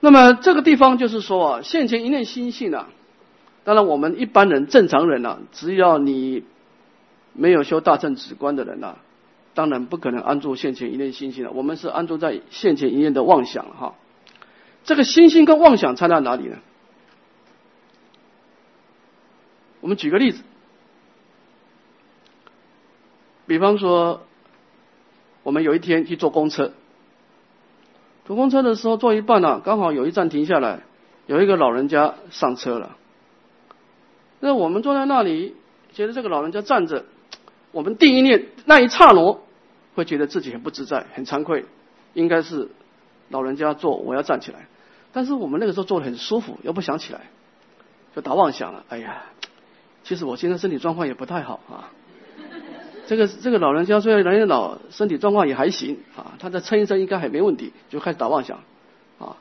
[0.00, 2.88] 那么这个地方就是说啊，现前一念心性啊。
[3.62, 6.42] 当然，我们一般人、正常人呢，只要你
[7.34, 8.96] 没有修大乘止观的人呢，
[9.54, 11.52] 当然不可能安住现前一念心性了。
[11.52, 13.94] 我们是安住在现前一念的妄想哈。
[14.82, 16.56] 这个心性跟妄想差在哪里呢？
[19.80, 20.42] 我们举个例子，
[23.46, 24.22] 比方说，
[25.42, 26.72] 我们有一天去坐公车，
[28.24, 30.80] 坐公车的时候坐一半呢，刚好有一站停下来，
[31.26, 32.96] 有一个老人家上车了。
[34.40, 35.56] 那我们坐在那里，
[35.92, 37.04] 觉得这个老人家站着，
[37.72, 39.40] 我们第一念那一刹那，
[39.94, 41.66] 会觉得自己很不自在、很惭愧，
[42.14, 42.70] 应该是
[43.28, 44.66] 老人家坐，我要站起来。
[45.12, 47.20] 但是我们那个时候坐的很舒服，又不想起来，
[48.16, 48.84] 就打妄想了。
[48.88, 49.24] 哎呀，
[50.02, 51.92] 其实我现在身体状况也不太好啊。
[53.06, 58.60] 这个这个老人家虽然年纪老，身体状况也还行啊，他再撑一撑应该还没问题，就开始打妄想
[59.18, 59.36] 啊。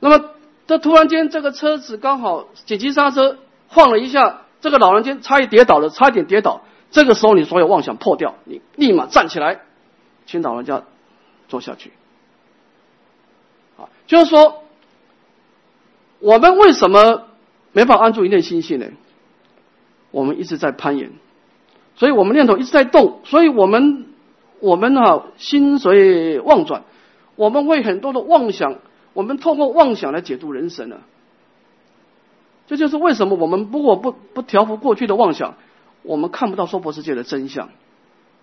[0.00, 0.30] 那么
[0.66, 3.38] 这突然间这个车子刚好紧急刹车。
[3.74, 6.60] 晃了一下，这个老人家差一跌倒了，差一点跌倒。
[6.90, 9.62] 这个时候，你所有妄想破掉，你立马站起来，
[10.26, 10.82] 请老人家
[11.48, 11.90] 坐下去。
[13.78, 14.62] 啊，就是说，
[16.18, 17.28] 我们为什么
[17.72, 18.88] 没法安住一念心性呢？
[20.10, 21.12] 我们一直在攀岩，
[21.96, 24.06] 所以我们念头一直在动，所以我们
[24.60, 26.82] 我们哈心随妄转，
[27.36, 28.76] 我们会很多的妄想，
[29.12, 30.96] 我们透过妄想来解读人生呢。
[32.66, 35.54] 这就是为什么我们如果不不调伏过去的妄想，
[36.02, 37.68] 我们看不到娑婆世界的真相，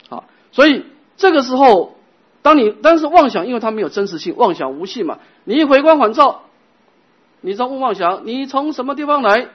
[0.10, 0.86] 啊，所以
[1.18, 1.96] 这个时候，
[2.42, 6.42] 当你但是妄想，因为它没有真实性，妄想无性嘛，你一回光返照，
[7.42, 9.48] 你在问妄想，你从什么地方来？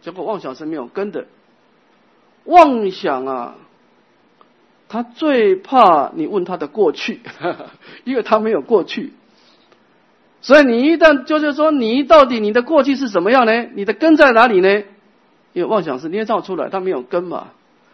[0.00, 1.26] 结果妄想是没有根的，
[2.48, 3.54] 妄想啊，
[4.88, 7.20] 他最怕你问他的过去，
[8.04, 9.12] 因为他没有过去。
[10.40, 13.64] 所以你一旦就是说，你到底你的过去是怎么样呢？
[13.74, 14.82] 你的根在哪里呢？
[15.52, 17.48] 因为妄想是捏造出来，它没有根嘛。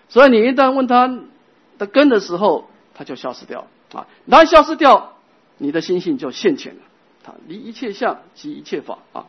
[0.09, 1.19] 所以你一旦问他
[1.79, 4.07] 的根的时候，它就消失掉啊。
[4.31, 5.15] 它消失掉，
[5.59, 6.81] 你的心性就现前了。
[7.25, 9.27] 它离一切相即一切法啊。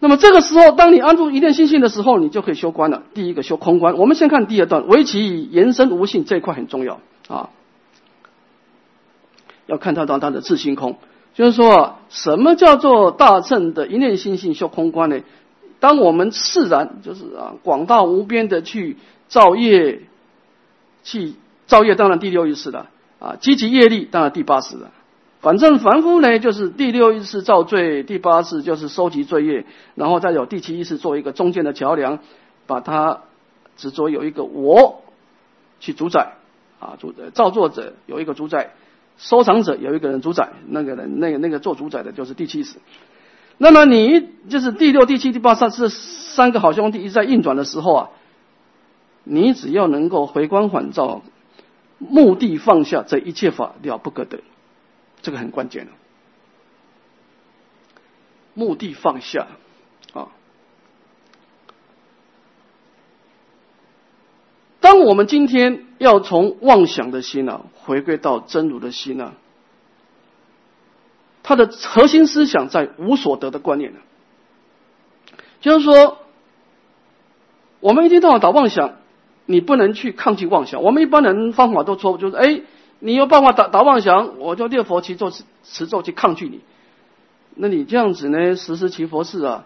[0.00, 3.02] 那么这个时候，当你安住一念心性的时候，你就可以修观了。
[3.14, 3.96] 第一个修空观。
[3.96, 7.50] 我们先看第二段，唯其以延伸无性这一块很重要啊。
[9.66, 10.96] 要看到到它的自性空。
[11.34, 15.20] 就是说，什么叫做大乘的一念心性修空观呢？
[15.78, 18.96] 当我们释然，就是啊，广大无边的去
[19.28, 20.00] 造业，
[21.04, 21.34] 去
[21.66, 24.90] 造业，当然第六意识了啊，积极业力，当然第八识了。
[25.40, 32.18] 反正凡夫呢，就是第六意识造罪，第八次就是收集罪业，然后再有第七意识做一个中间的桥梁，
[32.66, 33.22] 把它
[33.76, 35.02] 执着有一个我
[35.80, 36.34] 去主宰
[36.78, 38.70] 啊，主造作者有一个主宰。
[39.18, 42.78] 收藏者有一个人主宰，那个人那个那个做主宰的就是第七识。
[43.58, 48.08] 那么你就是第六、第七、第八三这三个好兄弟一直在运转的时候啊，
[49.24, 51.20] 你只要能够回光返照，
[51.98, 54.38] 目的放下，这一切法了不可得，
[55.22, 55.92] 这个很关键的。
[58.54, 59.46] 目的放下
[60.12, 60.28] 啊，
[64.80, 69.34] 当我们今天要从妄想的心啊，回归到真如的心啊，
[71.42, 74.00] 它的核心思想在无所得的观念呢，
[75.60, 76.18] 就是说，
[77.78, 78.96] 我们一天到晚打妄想，
[79.46, 80.82] 你不能去抗拒妄想。
[80.82, 82.62] 我们一般人方法都错，就是哎，
[83.00, 85.32] 你有办法打打妄想，我就念佛祈咒
[85.64, 86.60] 持咒去抗拒你。
[87.56, 89.64] 那你这样子呢，时时祈佛事啊，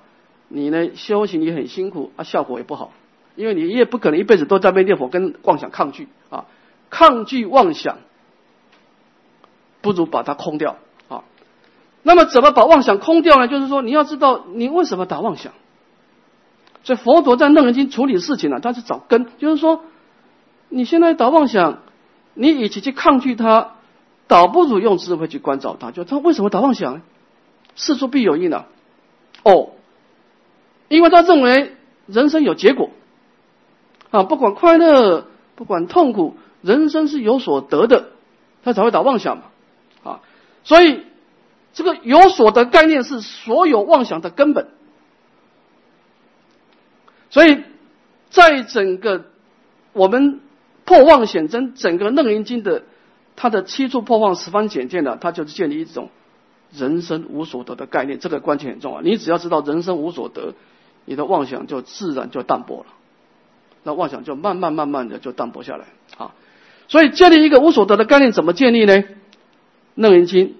[0.49, 2.92] 你呢修行也很辛苦啊，效果也不好。
[3.37, 6.47] 因为你也不可能一辈子都在被念佛跟妄想抗拒啊，
[6.88, 7.99] 抗拒妄想，
[9.81, 10.77] 不如把它空掉
[11.09, 11.25] 啊。
[12.05, 13.49] 那么怎么把妄想空掉呢？
[13.49, 15.53] 就是说你要知道你为什么打妄想。
[16.85, 19.83] 所以佛陀在《楞严经》处理事情呢，他是找根，就是说
[20.68, 21.81] 你现在打妄想，
[22.35, 23.77] 你与其去抗拒它，
[24.29, 25.90] 倒不如用智慧去关照它。
[25.90, 27.01] 就他为什么打妄想？
[27.77, 28.66] 事出必有因啊。
[29.42, 29.70] 哦，
[30.88, 31.75] 因为他认为
[32.07, 32.90] 人生有结果。
[34.11, 38.11] 啊，不管快乐，不管痛苦，人生是有所得的，
[38.62, 39.44] 他才会打妄想嘛。
[40.05, 40.20] 啊，
[40.62, 41.03] 所以
[41.73, 44.68] 这个有所得概念是所有妄想的根本。
[47.31, 47.64] 所以，
[48.31, 49.25] 在整个
[49.92, 50.40] 我们
[50.85, 52.85] 破妄显真整个楞严经的
[53.37, 56.11] 它的七处破妄十方简见呢，它就是建立一种
[56.73, 58.18] 人生无所得的概念。
[58.18, 59.01] 这个关键很重要。
[59.01, 60.55] 你只要知道人生无所得，
[61.05, 62.87] 你的妄想就自然就淡薄了。
[63.83, 65.85] 那妄想就慢慢慢慢的就淡薄下来
[66.16, 66.35] 啊，
[66.88, 69.05] 所以建立一个无所得的概念怎么建立呢？
[69.94, 70.55] 楞严经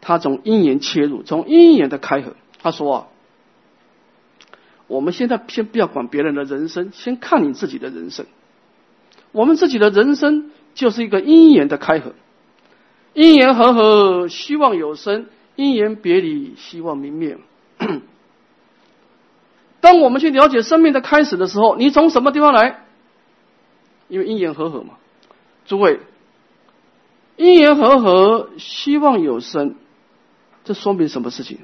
[0.00, 2.34] 他从因缘切入，从因缘的开合。
[2.62, 3.06] 他说啊，
[4.86, 8.26] 我们现在先不要管别人的人生，先看你自己的人生。
[9.32, 12.12] 我们自己的人生就是一个因缘的开合，
[13.14, 17.38] 因缘和合，希望有生；因缘别离，希望明灭。
[19.80, 22.84] 当我们去了解生命的开始的时候，你从什么地方来？
[24.08, 24.94] 因为因缘和合嘛。
[25.66, 26.00] 诸位，
[27.36, 29.76] 因缘和合，希望有生，
[30.64, 31.60] 这说明什么事情？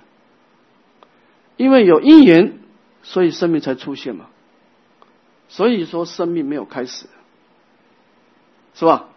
[1.57, 2.59] 因为有因缘，
[3.03, 4.27] 所以生命才出现嘛。
[5.49, 7.07] 所以说，生命没有开始，
[8.77, 9.09] 是吧？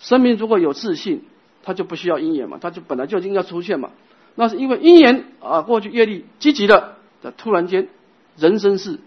[0.00, 1.22] 生命如果有自信，
[1.62, 3.90] 它就不需要因缘嘛，它就本来就应该出现嘛。
[4.34, 6.96] 那是因为因缘啊，过去业力积极的。
[7.36, 7.88] 突然间，
[8.36, 8.98] 人生是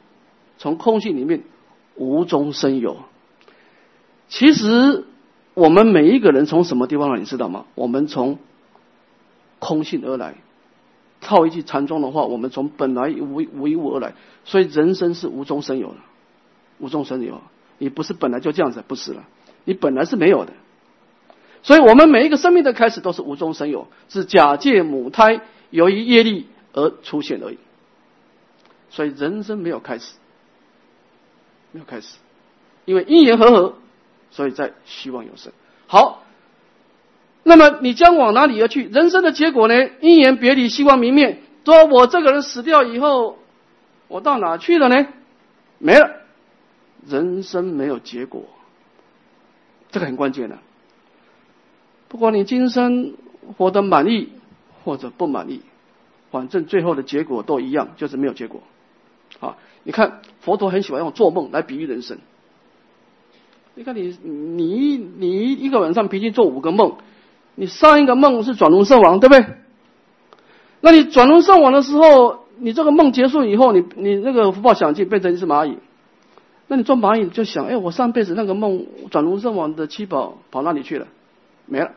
[0.58, 1.44] 从空性里面
[1.96, 3.00] 无中生有。
[4.30, 5.04] 其实
[5.54, 7.66] 我们每一个人从什么地方来，你知道吗？
[7.76, 8.40] 我们从
[9.60, 10.36] 空性而来。
[11.20, 14.14] 套一句禅宗的话，我们从本来无无一物而来。
[14.46, 15.96] 所以人生是无中生有的，
[16.78, 17.42] 无中生有。
[17.78, 19.24] 你不是本来就这样子，不是了。
[19.64, 20.54] 你本来是没有的。
[21.64, 27.58] 所以我们每一个生命的开始都是无中生有，是假借母胎由于业力而出现而已。
[28.90, 30.14] 所以人生没有开始，
[31.72, 32.18] 没有开始，
[32.86, 33.76] 因为因缘和合，
[34.30, 35.52] 所以在希望有生。
[35.88, 36.24] 好，
[37.44, 38.86] 那么你将往哪里而去？
[38.86, 39.90] 人生的结果呢？
[40.02, 41.42] 因缘别离，希望明灭。
[41.66, 43.40] 说我这个人死掉以后，
[44.08, 45.08] 我到哪去了呢？
[45.80, 46.22] 没了，
[47.08, 48.44] 人生没有结果，
[49.92, 50.58] 这个很关键的。
[52.08, 53.14] 不管你今生
[53.58, 54.30] 活得满意
[54.84, 55.62] 或者不满意，
[56.32, 58.62] 反正最后的结果都一样，就是没有结果。
[59.40, 62.20] 啊，你看佛陀很喜欢用做梦来比喻人生。
[63.74, 66.98] 你看你你你一个晚上平均做五个梦，
[67.56, 69.46] 你上一个梦是转轮圣王，对不对？
[70.80, 75.80] 那你转轮圣王的时候，你这个梦结束以后，你你那个福报享尽变成一只蚂蚁，
[76.68, 81.08] 那你做蚂蚁就想，哎，我上辈子那个梦转轮圣王的七宝跑哪里去了？
[81.68, 81.94] 没了，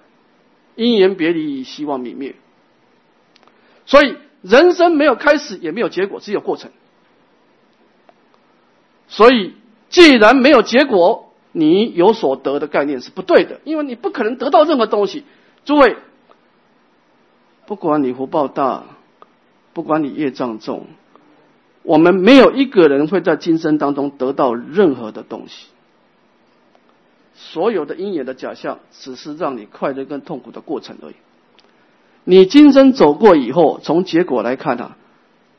[0.77, 2.35] 因缘别离，希望泯灭。
[3.87, 6.71] 所以人生没有开始，也没有结果，只有过程。
[9.09, 9.55] 所以，
[9.89, 15.25] 既然没有结果，你有所得的概念是不对的，因为你不可能得到任何东西。
[15.65, 15.97] 诸位，
[17.67, 18.85] 不管你福报大，
[19.73, 20.87] 不管你业障重，
[21.89, 25.69] 我们没有一个人会在今生当中得到任何的东西。
[27.35, 31.15] 所有的因缘的假象，只是让你快乐跟痛苦的过程而已。
[32.25, 34.99] 你今生走过以后，从结果来看啊，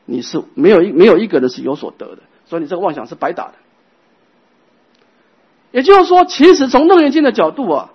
[0.04, 2.22] 你是没有一没有一个人是有所得的。
[2.46, 3.54] 所以你这个妄想是白打的。
[5.72, 7.90] 也就是说，其实从楞严经的角度啊，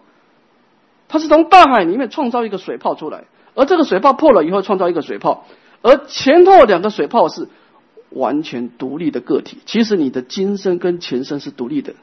[1.07, 5.45] 它是从大海里面创造一个水泡出来，而这个水泡破了以后创造一个水泡，
[5.81, 7.47] 而前后两个水泡是
[8.15, 9.59] 完全独立的个体。
[9.67, 11.93] 其实你的今生跟前生是独立的，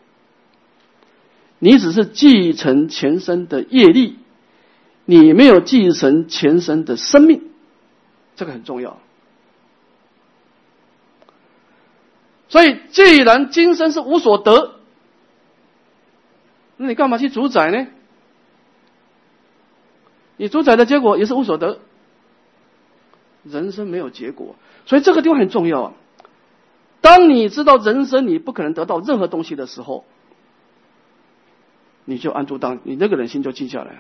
[1.59, 4.19] 你只是继承前生的业力，
[5.07, 7.43] 你没有继承前生的生命，
[8.37, 8.99] 这个很重要。
[12.49, 14.75] 所以，既然今生是无所得，
[16.77, 17.87] 那你干嘛去主宰呢？
[20.37, 21.81] 你主宰的结果也是无所得，
[23.45, 25.95] 人生没有结果，所以这个地方很重要啊。
[27.03, 30.05] 当你知道人生你不可能得到任何东西的时候，
[32.07, 33.99] 你就安住当，你那个人心就静下来，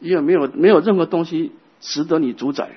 [0.00, 2.70] 因为没有没有任何东西值得你主宰。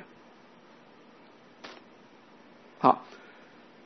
[2.80, 3.05] 好，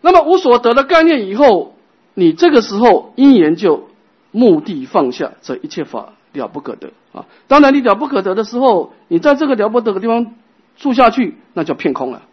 [0.01, 1.75] 那么无所得的概念以后，
[2.13, 3.89] 你这个时候因缘就
[4.31, 7.25] 目的放下，这一切法了不可得啊！
[7.47, 10.33] 当然，你了不可得的时候，你在这个了不得的地方
[10.77, 12.23] 住下去，那叫片空了，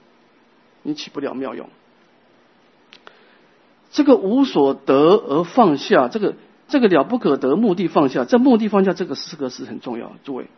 [0.83, 1.69] 你起不了妙用。
[3.97, 6.35] 这个无所得而放下，这个
[6.69, 10.49] 这个了不可得目的放下，这目的放下这个四个是很重要，诸位，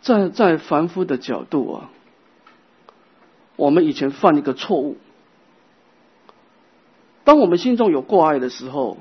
[0.00, 1.90] 在在凡夫的角度啊。
[3.54, 4.96] 我们以前犯一个错误，
[7.22, 8.98] 当我们心中有挂碍的时候，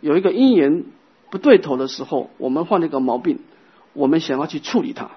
[0.00, 0.86] 有一个因缘
[1.30, 3.38] 不对头的时候，我们犯了一个毛病，
[3.92, 5.12] 我们想要去处理它，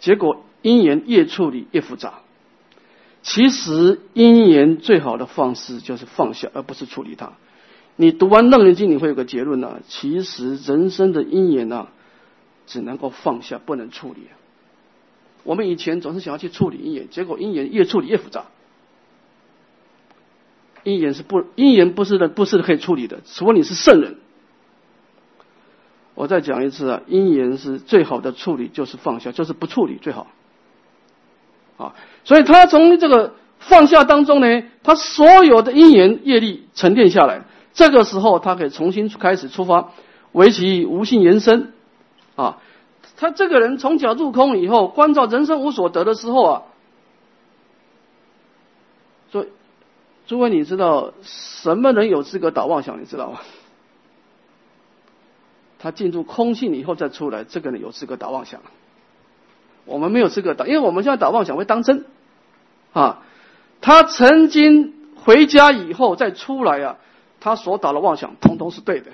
[0.00, 2.22] 结果因缘越处理越复杂。
[3.28, 7.34] 其实因缘最好的方式就是放下，而不是处理它。
[7.94, 9.82] 你读完《楞严经》，你会有个结论呢。
[9.86, 11.88] 其实人生的因缘啊，
[12.66, 14.22] 只能够放下，不能处理。
[15.44, 18.46] 我们以前总是想要去处理因缘，结果因缘越处理越复杂。
[20.84, 24.16] 因缘是不因缘不是的，不是可以处理的，除非你是圣人。
[26.14, 30.28] 我再讲一次啊，因缘是最好的处理，就是放下，就是不处理最好。
[31.78, 39.92] 啊，所以他从这个放下当中呢，他所有的因缘业力沉淀下来，这个时候他可以重新开始出发，
[40.32, 41.72] 为其无性延伸
[42.36, 42.58] 啊。
[43.16, 46.62] 他这个人从脚入空以后，关照人生无所得的时候啊，
[49.30, 49.48] 所以
[50.26, 53.00] 诸位，你知道什么人有资格打妄想？
[53.00, 53.40] 你知道吗？
[55.80, 58.60] 他进入空性以后再出来，这个人有资格打妄想。
[59.88, 62.04] 我们没有资格打，因为我们现在打妄想会当真
[62.92, 63.22] 啊。
[63.80, 66.96] 他曾经回家以后再出来啊，
[67.40, 69.10] 他所打的妄想通通是对的，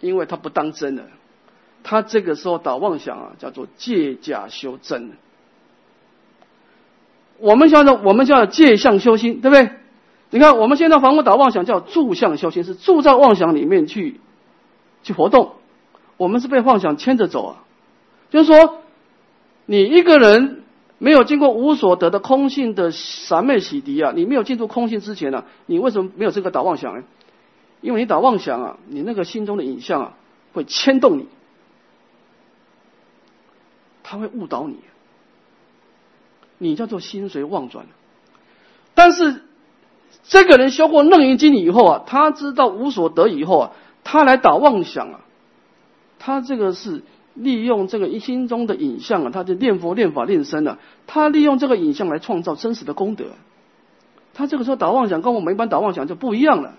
[0.00, 1.04] 因为他不当真了。
[1.84, 5.12] 他这个时候打妄想啊，叫做借假修真。
[7.38, 9.70] 我们现在我们叫借相修心，对不对？
[10.30, 14.20] 你看我们现在防护打妄想叫住相修心，是住在妄想里面去
[15.02, 15.52] 去活动。
[16.16, 17.64] 我们是被妄想牵着走啊。
[18.30, 18.82] 就是说，
[19.70, 20.62] 你一个人
[20.96, 27.04] 没有经过无所得的空性的三昧洗涤啊，你没有进入空性之前呢，你为什么没有这个打妄想呢？
[27.82, 30.14] 因为你打妄想啊，你那个心中的影像啊，
[30.54, 31.28] 会牵动你。
[34.02, 34.78] 他会误导你，
[36.56, 37.84] 你叫做心随妄转。
[38.94, 39.44] 但是
[40.24, 45.20] 这个人修过楞严经以后啊，他知道无所得以后啊，他来打妄想啊，
[46.18, 47.04] 他这个是
[47.38, 53.26] 利用这个一心中的影像啊，他就念佛、念法、念身啊，他利用这个影像来创造真实的功德。
[54.34, 56.74] 他这个时候打妄想，跟我们一般打妄想就不一样了。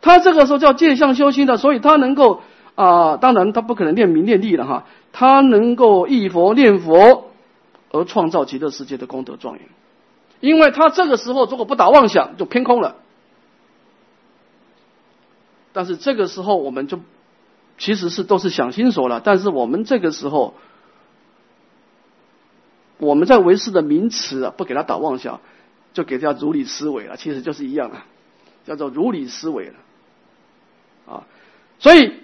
[0.00, 2.42] 他这个时候叫借相修心的，所以他能够
[2.74, 4.86] 啊，当然他不可能念名念利了哈。
[5.12, 7.30] 他能够忆佛念佛
[7.90, 9.62] 而创造极乐世界的功德庄严，
[10.40, 12.96] 因为他这个时候如果不打妄想就偏空了。
[15.72, 16.98] 但是这个时候我们就
[17.78, 20.54] 其实是都是想清楚了，但是我们这个时候
[22.98, 25.40] 我们在为师的名词啊，不给他打妄想，
[25.92, 27.98] 就给他如理思维了，其实就是一样的，
[28.64, 29.74] 叫做如理思维了
[31.06, 31.24] 啊，
[31.78, 32.20] 所以。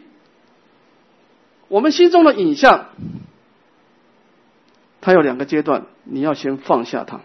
[1.70, 2.86] 我们心中的影像，
[5.02, 7.20] 它有两个阶段，你要先放下它，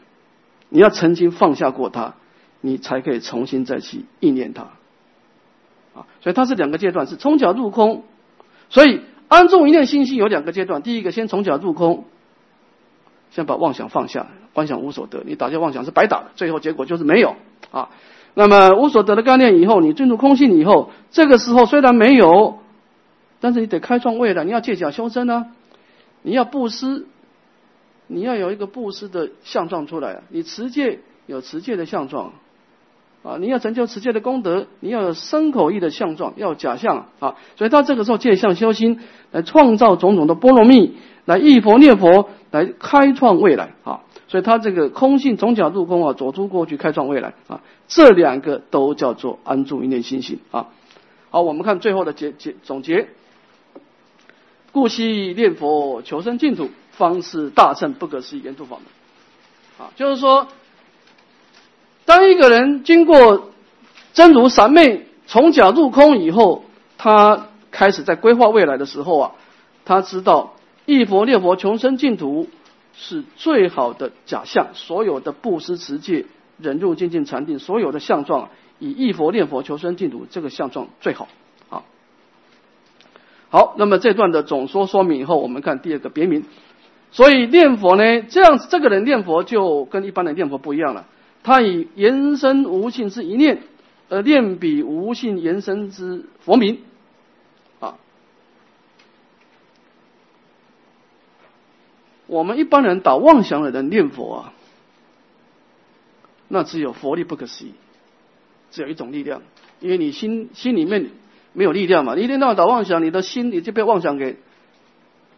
[0.67, 2.15] 你要曾经放下过它，
[2.59, 4.63] 你才可以重新再去意念它。
[5.93, 8.03] 啊，所以它是两个阶段，是从脚入空。
[8.74, 12.05] 所以安住一念心性有两个阶段，第一个先从脚入空，
[13.30, 17.36] 先把妄想放下，观想无所得，你打下妄想是白打的，最后结果就是没有
[17.69, 17.89] 啊。
[18.34, 22.57] 那么无所得的概念以后，你进入空性以后，这个时候虽然没有。
[23.39, 25.47] 但是你得开创未来，你要借假修真啊！
[26.21, 27.05] 你要布施，
[28.07, 30.24] 你要有一个布施的相状出来！
[30.30, 32.32] 你持戒有持戒的相状
[33.24, 33.38] 啊！
[33.39, 37.36] 你要成就持戒的功德，你要有身口意的相状，要假象啊！
[37.55, 38.99] 所以到这个时候借相修心，
[39.32, 44.01] 来创造种种的波罗蜜，来忆佛念佛，来开创未来啊！
[44.28, 47.61] 所以他这个空性从假入空啊，走出过去开创未来啊！
[47.88, 50.67] 这两个都叫做安住一念心性啊！
[51.30, 53.07] 好，我们看最后的结结总结。
[54.71, 58.86] 故悉念佛求生净土，方是大乘不可思议圆度法门。
[59.88, 60.47] 啊，就是说，
[62.06, 63.51] 当一个人经过
[64.14, 66.66] 真如三昧从假入空以后，
[66.97, 69.32] 他开始在规划未来的时候啊，
[69.86, 70.54] 他知道
[70.86, 72.47] 一佛念佛求生净土
[72.93, 76.26] 是最好的假象，所有的布施持戒、
[76.60, 78.49] 忍辱精进禅定，所有的相状，
[78.80, 81.28] 以一佛念佛求生净土这个相状最好。
[81.70, 81.86] 好，
[83.49, 86.43] 好，那么这段的总说说明以后，我们看第二个别名。
[87.12, 91.06] 所以念佛呢，这样这个人念佛就跟一般的念佛不一样了。
[91.44, 93.62] 他以延伸无性之一念，
[94.10, 96.80] 而念彼无性延伸之佛名，
[97.80, 97.96] 啊。
[102.28, 104.54] 我们一般人打妄想的人念佛啊，
[106.48, 107.74] 那只有佛力不可思议，
[108.72, 109.41] 只有一种力量，
[109.82, 111.12] 因为你心心里面
[111.52, 114.38] 没有力量嘛，你一天到晚打妄想，你的心里就被妄想给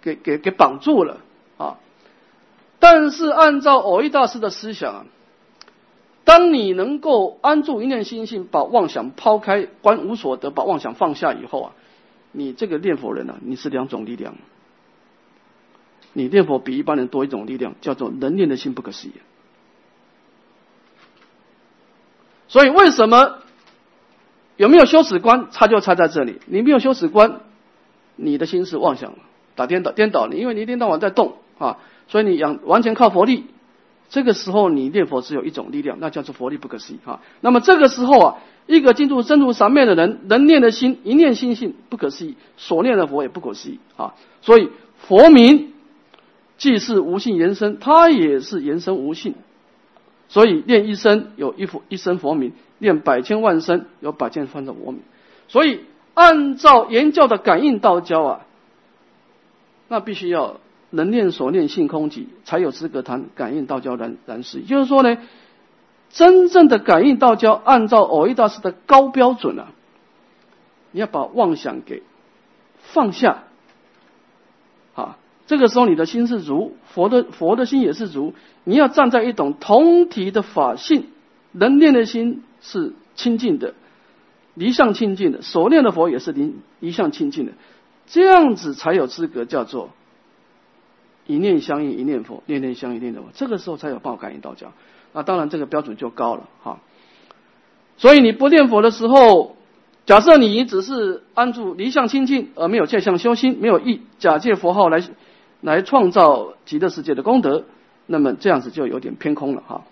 [0.01, 1.21] 给给给绑住了
[1.57, 1.79] 啊。
[2.79, 5.05] 但是按照偶一大师的思想啊，
[6.25, 11.71] 当你能够安住一念心性，把妄想抛开，观无所得，把妄想放下以后啊，
[12.33, 14.35] 你这个念佛人啊，你是两种力量。
[16.13, 19.11] 你念佛比一般人多一种力量，叫做能念的心不可思议。
[22.47, 23.39] 所以为什么
[24.55, 26.39] 有没有修止观，差就差在这里。
[26.45, 27.41] 你没有修止观，
[28.15, 29.13] 你的心是妄想
[29.55, 31.77] 打颠倒颠倒你，因为你一天到晚在动啊。
[32.07, 33.45] 所以你养完全靠佛力，
[34.07, 37.21] 这个时候你念佛只有一种力量，那叫做佛力不可思议哈。
[37.41, 38.37] 那么这个时候啊，
[38.67, 44.13] 一个进入真如三昧的人，能念的心一念心性不可思议，所念的佛也不可思议啊。
[44.41, 45.73] 所以佛名
[46.57, 49.33] 既是无性延伸，它也是延伸无性。
[50.29, 55.01] 所以念一生有一佛一生佛名，念百千万生有百千万的佛名。
[55.47, 55.81] 所以
[56.13, 58.41] 按照言教的感应道教啊，
[59.87, 60.59] 那必须要。
[60.95, 64.61] 能念所念性空寂，才有资格谈感应道交然然事。
[64.61, 65.17] 就是说呢，
[66.09, 69.67] 真正的感应道交，按照偶一大师的高标准啊，
[70.91, 72.03] 你要把妄想给
[72.79, 73.43] 放下
[74.95, 75.17] 啊。
[75.47, 78.33] 这个时候你的心是如佛的，佛的心也是如。
[78.63, 81.07] 你要站在一种同体的法性，
[81.51, 83.75] 能念的心是清净的，
[84.53, 87.51] 离相清净的，所念的佛也是离离相清净的，
[88.07, 89.89] 这样子才有资格叫做。
[91.27, 93.29] 一念相应，一念佛；念念相应，念念佛。
[93.33, 94.71] 这个时候才有报感应道交。
[95.13, 96.79] 那当然，这个标准就高了哈。
[97.97, 99.55] 所以你不念佛的时候，
[100.05, 105.01] 假设你只是安住离相清净，而没有借相修心，没有意假借佛号来
[105.61, 107.63] 来创造极乐世界的功德，
[108.05, 109.83] 那么这样子就有点偏空了哈。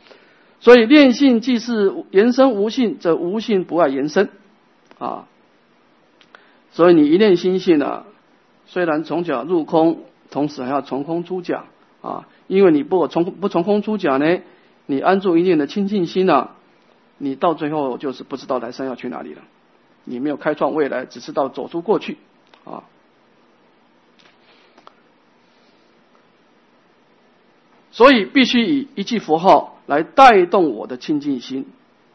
[0.60, 4.30] 所以念性即是延伸无性，则无性不爱延伸
[5.00, 5.28] 啊。
[6.72, 8.06] 所以你一念心性啊，
[8.68, 10.02] 虽然从假入空。
[10.34, 11.66] 同时还要从空出假
[12.02, 14.42] 啊，因为你不从不从空出假呢，
[14.88, 16.56] 你安住一念的清净心啊，
[17.20, 19.44] 你到最后就是不知道来生要去哪里了，
[20.04, 22.18] 你没有开创未来，只知道走出过去
[22.66, 22.84] 啊。
[27.92, 31.68] 所以必须以一句佛号来带动我的清净心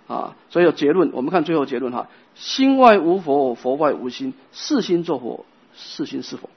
[0.09, 0.35] 啊。
[0.51, 5.47] 所以有结论，我们看最后结论哈：心外无佛，佛外无心，是心作佛，
[5.77, 6.51] 是心是佛。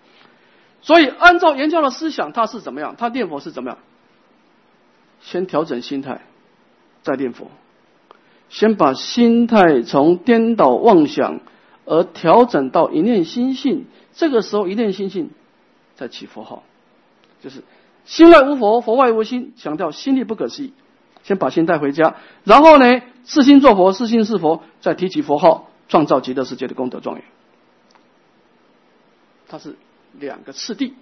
[0.82, 2.96] 所以，按照严教的思想，他是怎么样？
[2.98, 3.78] 他念佛是怎么样？
[5.22, 6.22] 先调整心态，
[7.04, 7.52] 再念佛。
[8.50, 11.40] 先把心态从颠倒妄想
[11.86, 15.30] 而调整到一念心性，这个时候一念心性
[15.96, 16.64] 再起佛号，
[17.42, 17.64] 就是
[18.04, 20.74] 心外无佛，佛外无心，强调心力不可思议。
[21.24, 27.26] 先把心带回家，然后呢，是心作佛，是心是佛，再提起佛号，创造极乐世界的功德庄严。
[29.48, 29.76] 他是。
[30.20, 30.94] 两个次第，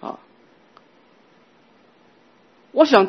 [0.00, 0.18] 啊，
[2.72, 3.08] 我想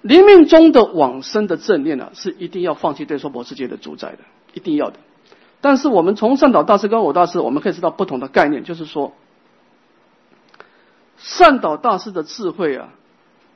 [0.00, 4.18] 临命中的往生的正念呢，是一定要放弃对娑婆世界的主宰的，
[4.54, 4.98] 一定要的。
[5.60, 9.12] 但是我们从善导大师跟我大师，我们可以知道不同的概念，就是说，
[11.18, 12.90] 善导大师的智慧啊，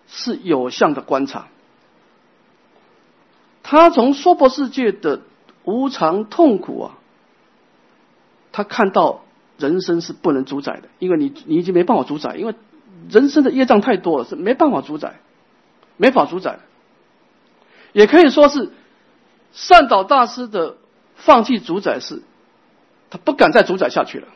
[0.08, 1.48] 是有相的观察，
[3.62, 5.22] 他从娑婆世界的
[5.64, 6.98] 无常痛苦啊，
[8.52, 9.22] 他看到。
[9.58, 12.54] 人生是不能主宰的，因为你你已经没办法主宰，因为
[13.10, 15.20] 人生的业障太多了，是没办法主宰，
[15.96, 16.60] 没法主宰。
[17.92, 18.70] 也可以说是
[19.52, 20.76] 善导大师的
[21.16, 22.22] 放弃主宰是，
[23.10, 24.28] 他不敢再主宰下去了，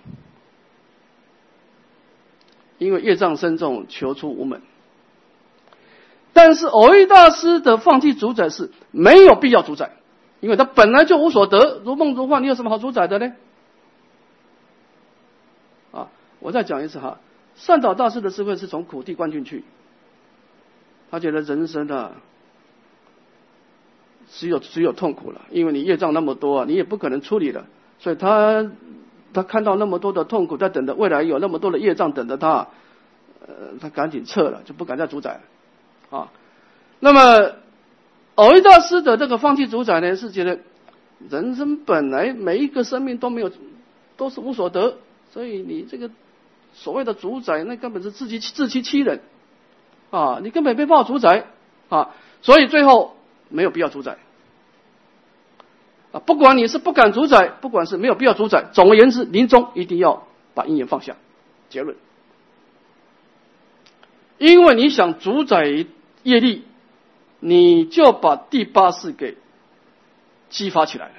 [2.79, 4.62] 因为业障深重，求出无门。
[6.33, 9.93] 但是偶遇大师的放弃主宰是没有必要主宰，
[10.41, 13.33] 因为他本来就无所得，如梦如幻，你有什么好主宰的呢？
[16.43, 17.18] 我再讲一次哈，
[17.55, 19.64] 善导大师的智慧是从苦地观进去，
[21.11, 22.12] 他觉得人生啊
[24.28, 27.66] 只有只有痛苦了，因为你业障那么多，你也不可能处理了，
[28.01, 28.70] 所以他
[29.32, 32.68] 他看到那么多的痛苦在等着，未来有那么多的业障等着他，
[33.47, 35.40] 呃，他赶紧撤了，就不敢再主宰
[36.11, 36.32] 了啊。
[36.99, 37.53] 那么
[38.34, 40.59] 偶一大师的这个放弃主宰呢，是觉得
[41.28, 43.51] 人生本来每一个生命都没有
[44.16, 44.97] 都是无所得，
[45.32, 46.11] 所以你这个
[46.75, 49.20] 所谓的主宰，那根本是自欺自欺欺人
[50.11, 51.47] 啊，你根本没办法主宰
[51.89, 52.11] 啊，
[52.43, 53.16] 所以最后。
[53.55, 54.16] 没有必要主宰
[56.11, 56.20] 啊！
[56.20, 61.16] 不管你是不敢主宰，不管是没有必要主宰，总而言之，临终一定要把因缘放下。
[61.68, 61.99] 结论，
[64.39, 65.66] 因为你想主宰
[66.23, 66.64] 业力，
[67.41, 69.37] 你就把第八世给
[70.49, 71.14] 激发起来了。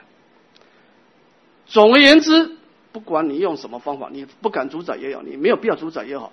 [1.68, 2.58] 总而言之，
[2.93, 6.31] 不管你用什么方法，你不敢主宰也好，你没有必要主宰也好，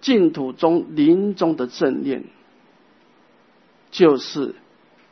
[0.00, 2.24] 净土中临终的正念。
[3.90, 4.54] 就是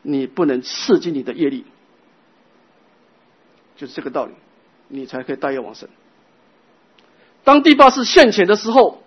[0.02, 1.64] 你不能刺激你的业力，
[3.76, 4.32] 就是这个道理，
[4.88, 5.88] 你才可以大业往生。
[7.44, 9.02] 当第八世现前的时候，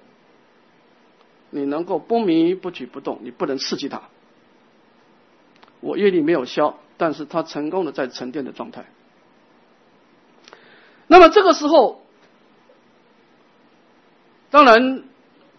[1.51, 4.01] 你能够不迷不举不动，你不能刺激它。
[5.79, 8.85] 我业力没有消，但是他成功的在沉淀的状态。
[11.07, 12.01] 那么这个时候，
[14.49, 15.03] 当然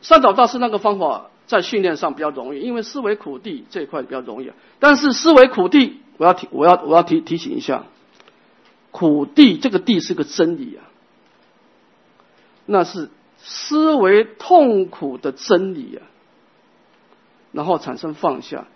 [0.00, 1.30] 三岛大师那个方法。
[1.48, 4.52] 在训练上比较容易，因为思维苦地这一块比较容易。
[4.80, 7.84] 但是思维苦地，我要提，我要我要提提醒一下，
[8.90, 10.84] 苦地这个地是个真理啊，
[12.66, 16.04] 那是思维痛苦的真理啊，
[17.52, 18.66] 然后产生放下。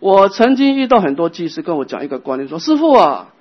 [0.00, 3.32] 我曾经遇到很多技师跟我讲一个观念，说师傅啊，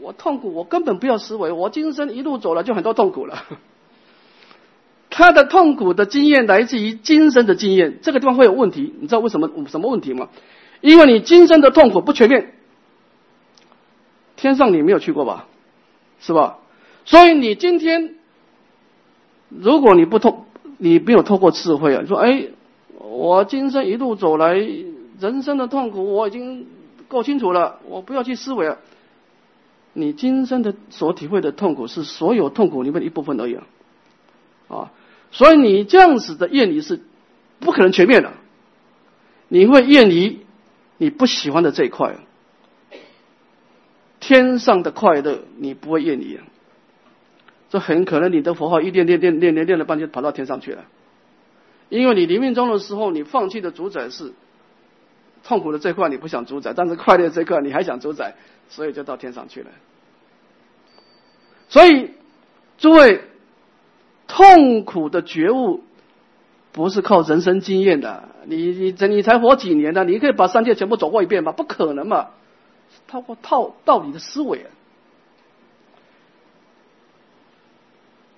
[0.00, 3.44] 我痛苦，我根本不要思维，我今生一路走了就很多痛苦了。
[5.10, 8.92] 他的痛苦的经验来自于今生的经验，这个地方会有问题。
[9.00, 10.28] 你知道为什么什么问题吗？
[10.80, 12.52] 因为你今生的痛苦不全面，
[14.36, 15.46] 天上你没有去过吧，
[16.18, 16.58] 是吧？
[17.04, 18.16] 所以你今天，
[19.48, 20.46] 如果你不透，
[20.78, 22.48] 你没有透过智慧啊，说哎，
[22.98, 24.54] 我今生一路走来，
[25.20, 26.66] 人生的痛苦我已经
[27.06, 28.78] 够清楚了，我不要去思维了。
[29.94, 33.58] 你今生的所体会的痛苦是所有痛苦里面的一部分而已
[34.68, 34.90] 啊，
[35.30, 37.00] 所以你这样子的厌离是
[37.60, 38.32] 不可能全面的，
[39.48, 40.44] 你会厌离
[40.98, 42.16] 你不喜欢的这一块，
[44.20, 46.44] 天上的快乐你不会厌离啊，
[47.70, 50.84] 这很可能你的佛号一练练练练练练了半天跑到天上去了，
[51.88, 54.32] 因为你临命终的时候你放弃的主宰是
[55.44, 58.34] 痛苦的这块你不想主宰，但是快乐这块你还想主宰，
[58.68, 59.70] 所以就到天上去了。
[61.68, 62.10] 所以
[62.78, 63.22] 诸位。
[64.26, 65.84] 痛苦的觉悟
[66.72, 70.02] 不是靠人生经验的，你你你才活几年呢？
[70.04, 71.52] 你可以把三界全部走过一遍吗？
[71.52, 72.30] 不可能嘛！
[73.06, 74.66] 透过套道理的思维，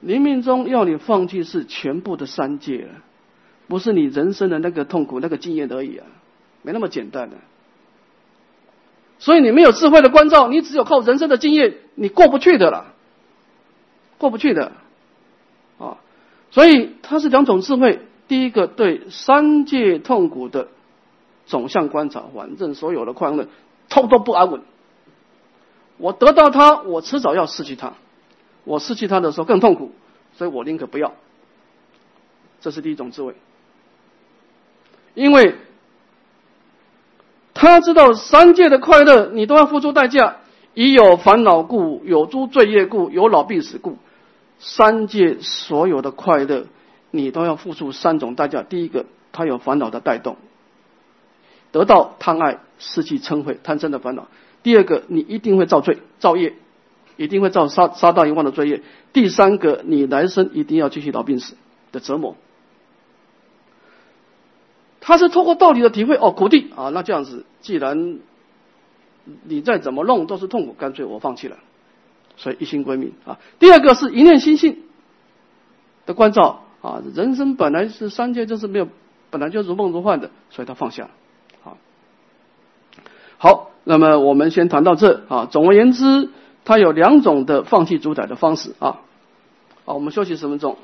[0.00, 2.88] 临命中要你放弃是全部的三界，
[3.68, 6.06] 不是你人生的那个痛苦那个经验而已啊，
[6.66, 7.36] 没那么简单的。
[9.20, 12.92] 所以你没有智慧的关照，你只有靠人生的经验，你过不去的了，
[14.18, 14.72] 过不去的。
[15.78, 15.98] 啊，
[16.50, 18.00] 所以它是两种智慧。
[18.26, 20.66] 第一个对三界痛苦的
[21.46, 23.46] 总相观察，反正所有的快乐，
[23.88, 24.62] 通通不安稳。
[25.98, 27.92] 我得到它，我迟早要失去它。
[28.64, 29.92] 我失去它的时候更痛苦，
[30.34, 31.12] 所以我宁可不要。
[32.60, 33.36] 这是第一种智慧，
[35.14, 35.54] 因为
[37.56, 40.36] 他知道三界的快乐，你都要付出代价。
[40.74, 43.96] 已有烦恼故，有诸罪业故，有老病死故。
[44.58, 46.66] 三界所有的快乐，
[47.10, 48.62] 你都要付出三种代价。
[48.62, 50.36] 第一个，他有烦恼的带动，
[51.72, 54.24] 得到贪爱、失去嗔恚、贪嗔的烦恼；
[54.62, 56.56] 第二个，你一定会造罪、造业，
[57.16, 58.80] 一定会造杀杀盗淫妄的罪业；
[59.14, 61.54] 第三个，你来生一定要继续老病死
[61.90, 62.36] 的折磨。
[65.06, 68.18] 他是透过道理的体会哦，苦地啊，那这样子，既然
[69.44, 71.58] 你再怎么弄都是痛苦，干脆我放弃了。
[72.36, 73.38] 所以一心归命啊。
[73.60, 74.82] 第二个是一念心性
[76.06, 77.00] 的关照啊。
[77.14, 78.88] 人生本来是三界就是没有，
[79.30, 81.08] 本来就如梦如幻的，所以他放下。
[81.62, 81.78] 好，
[83.38, 85.46] 好，那么我们先谈到这啊。
[85.48, 86.30] 总而言之，
[86.64, 89.02] 它有两种的放弃主宰的方式啊。
[89.84, 90.76] 好，我们休息十分钟。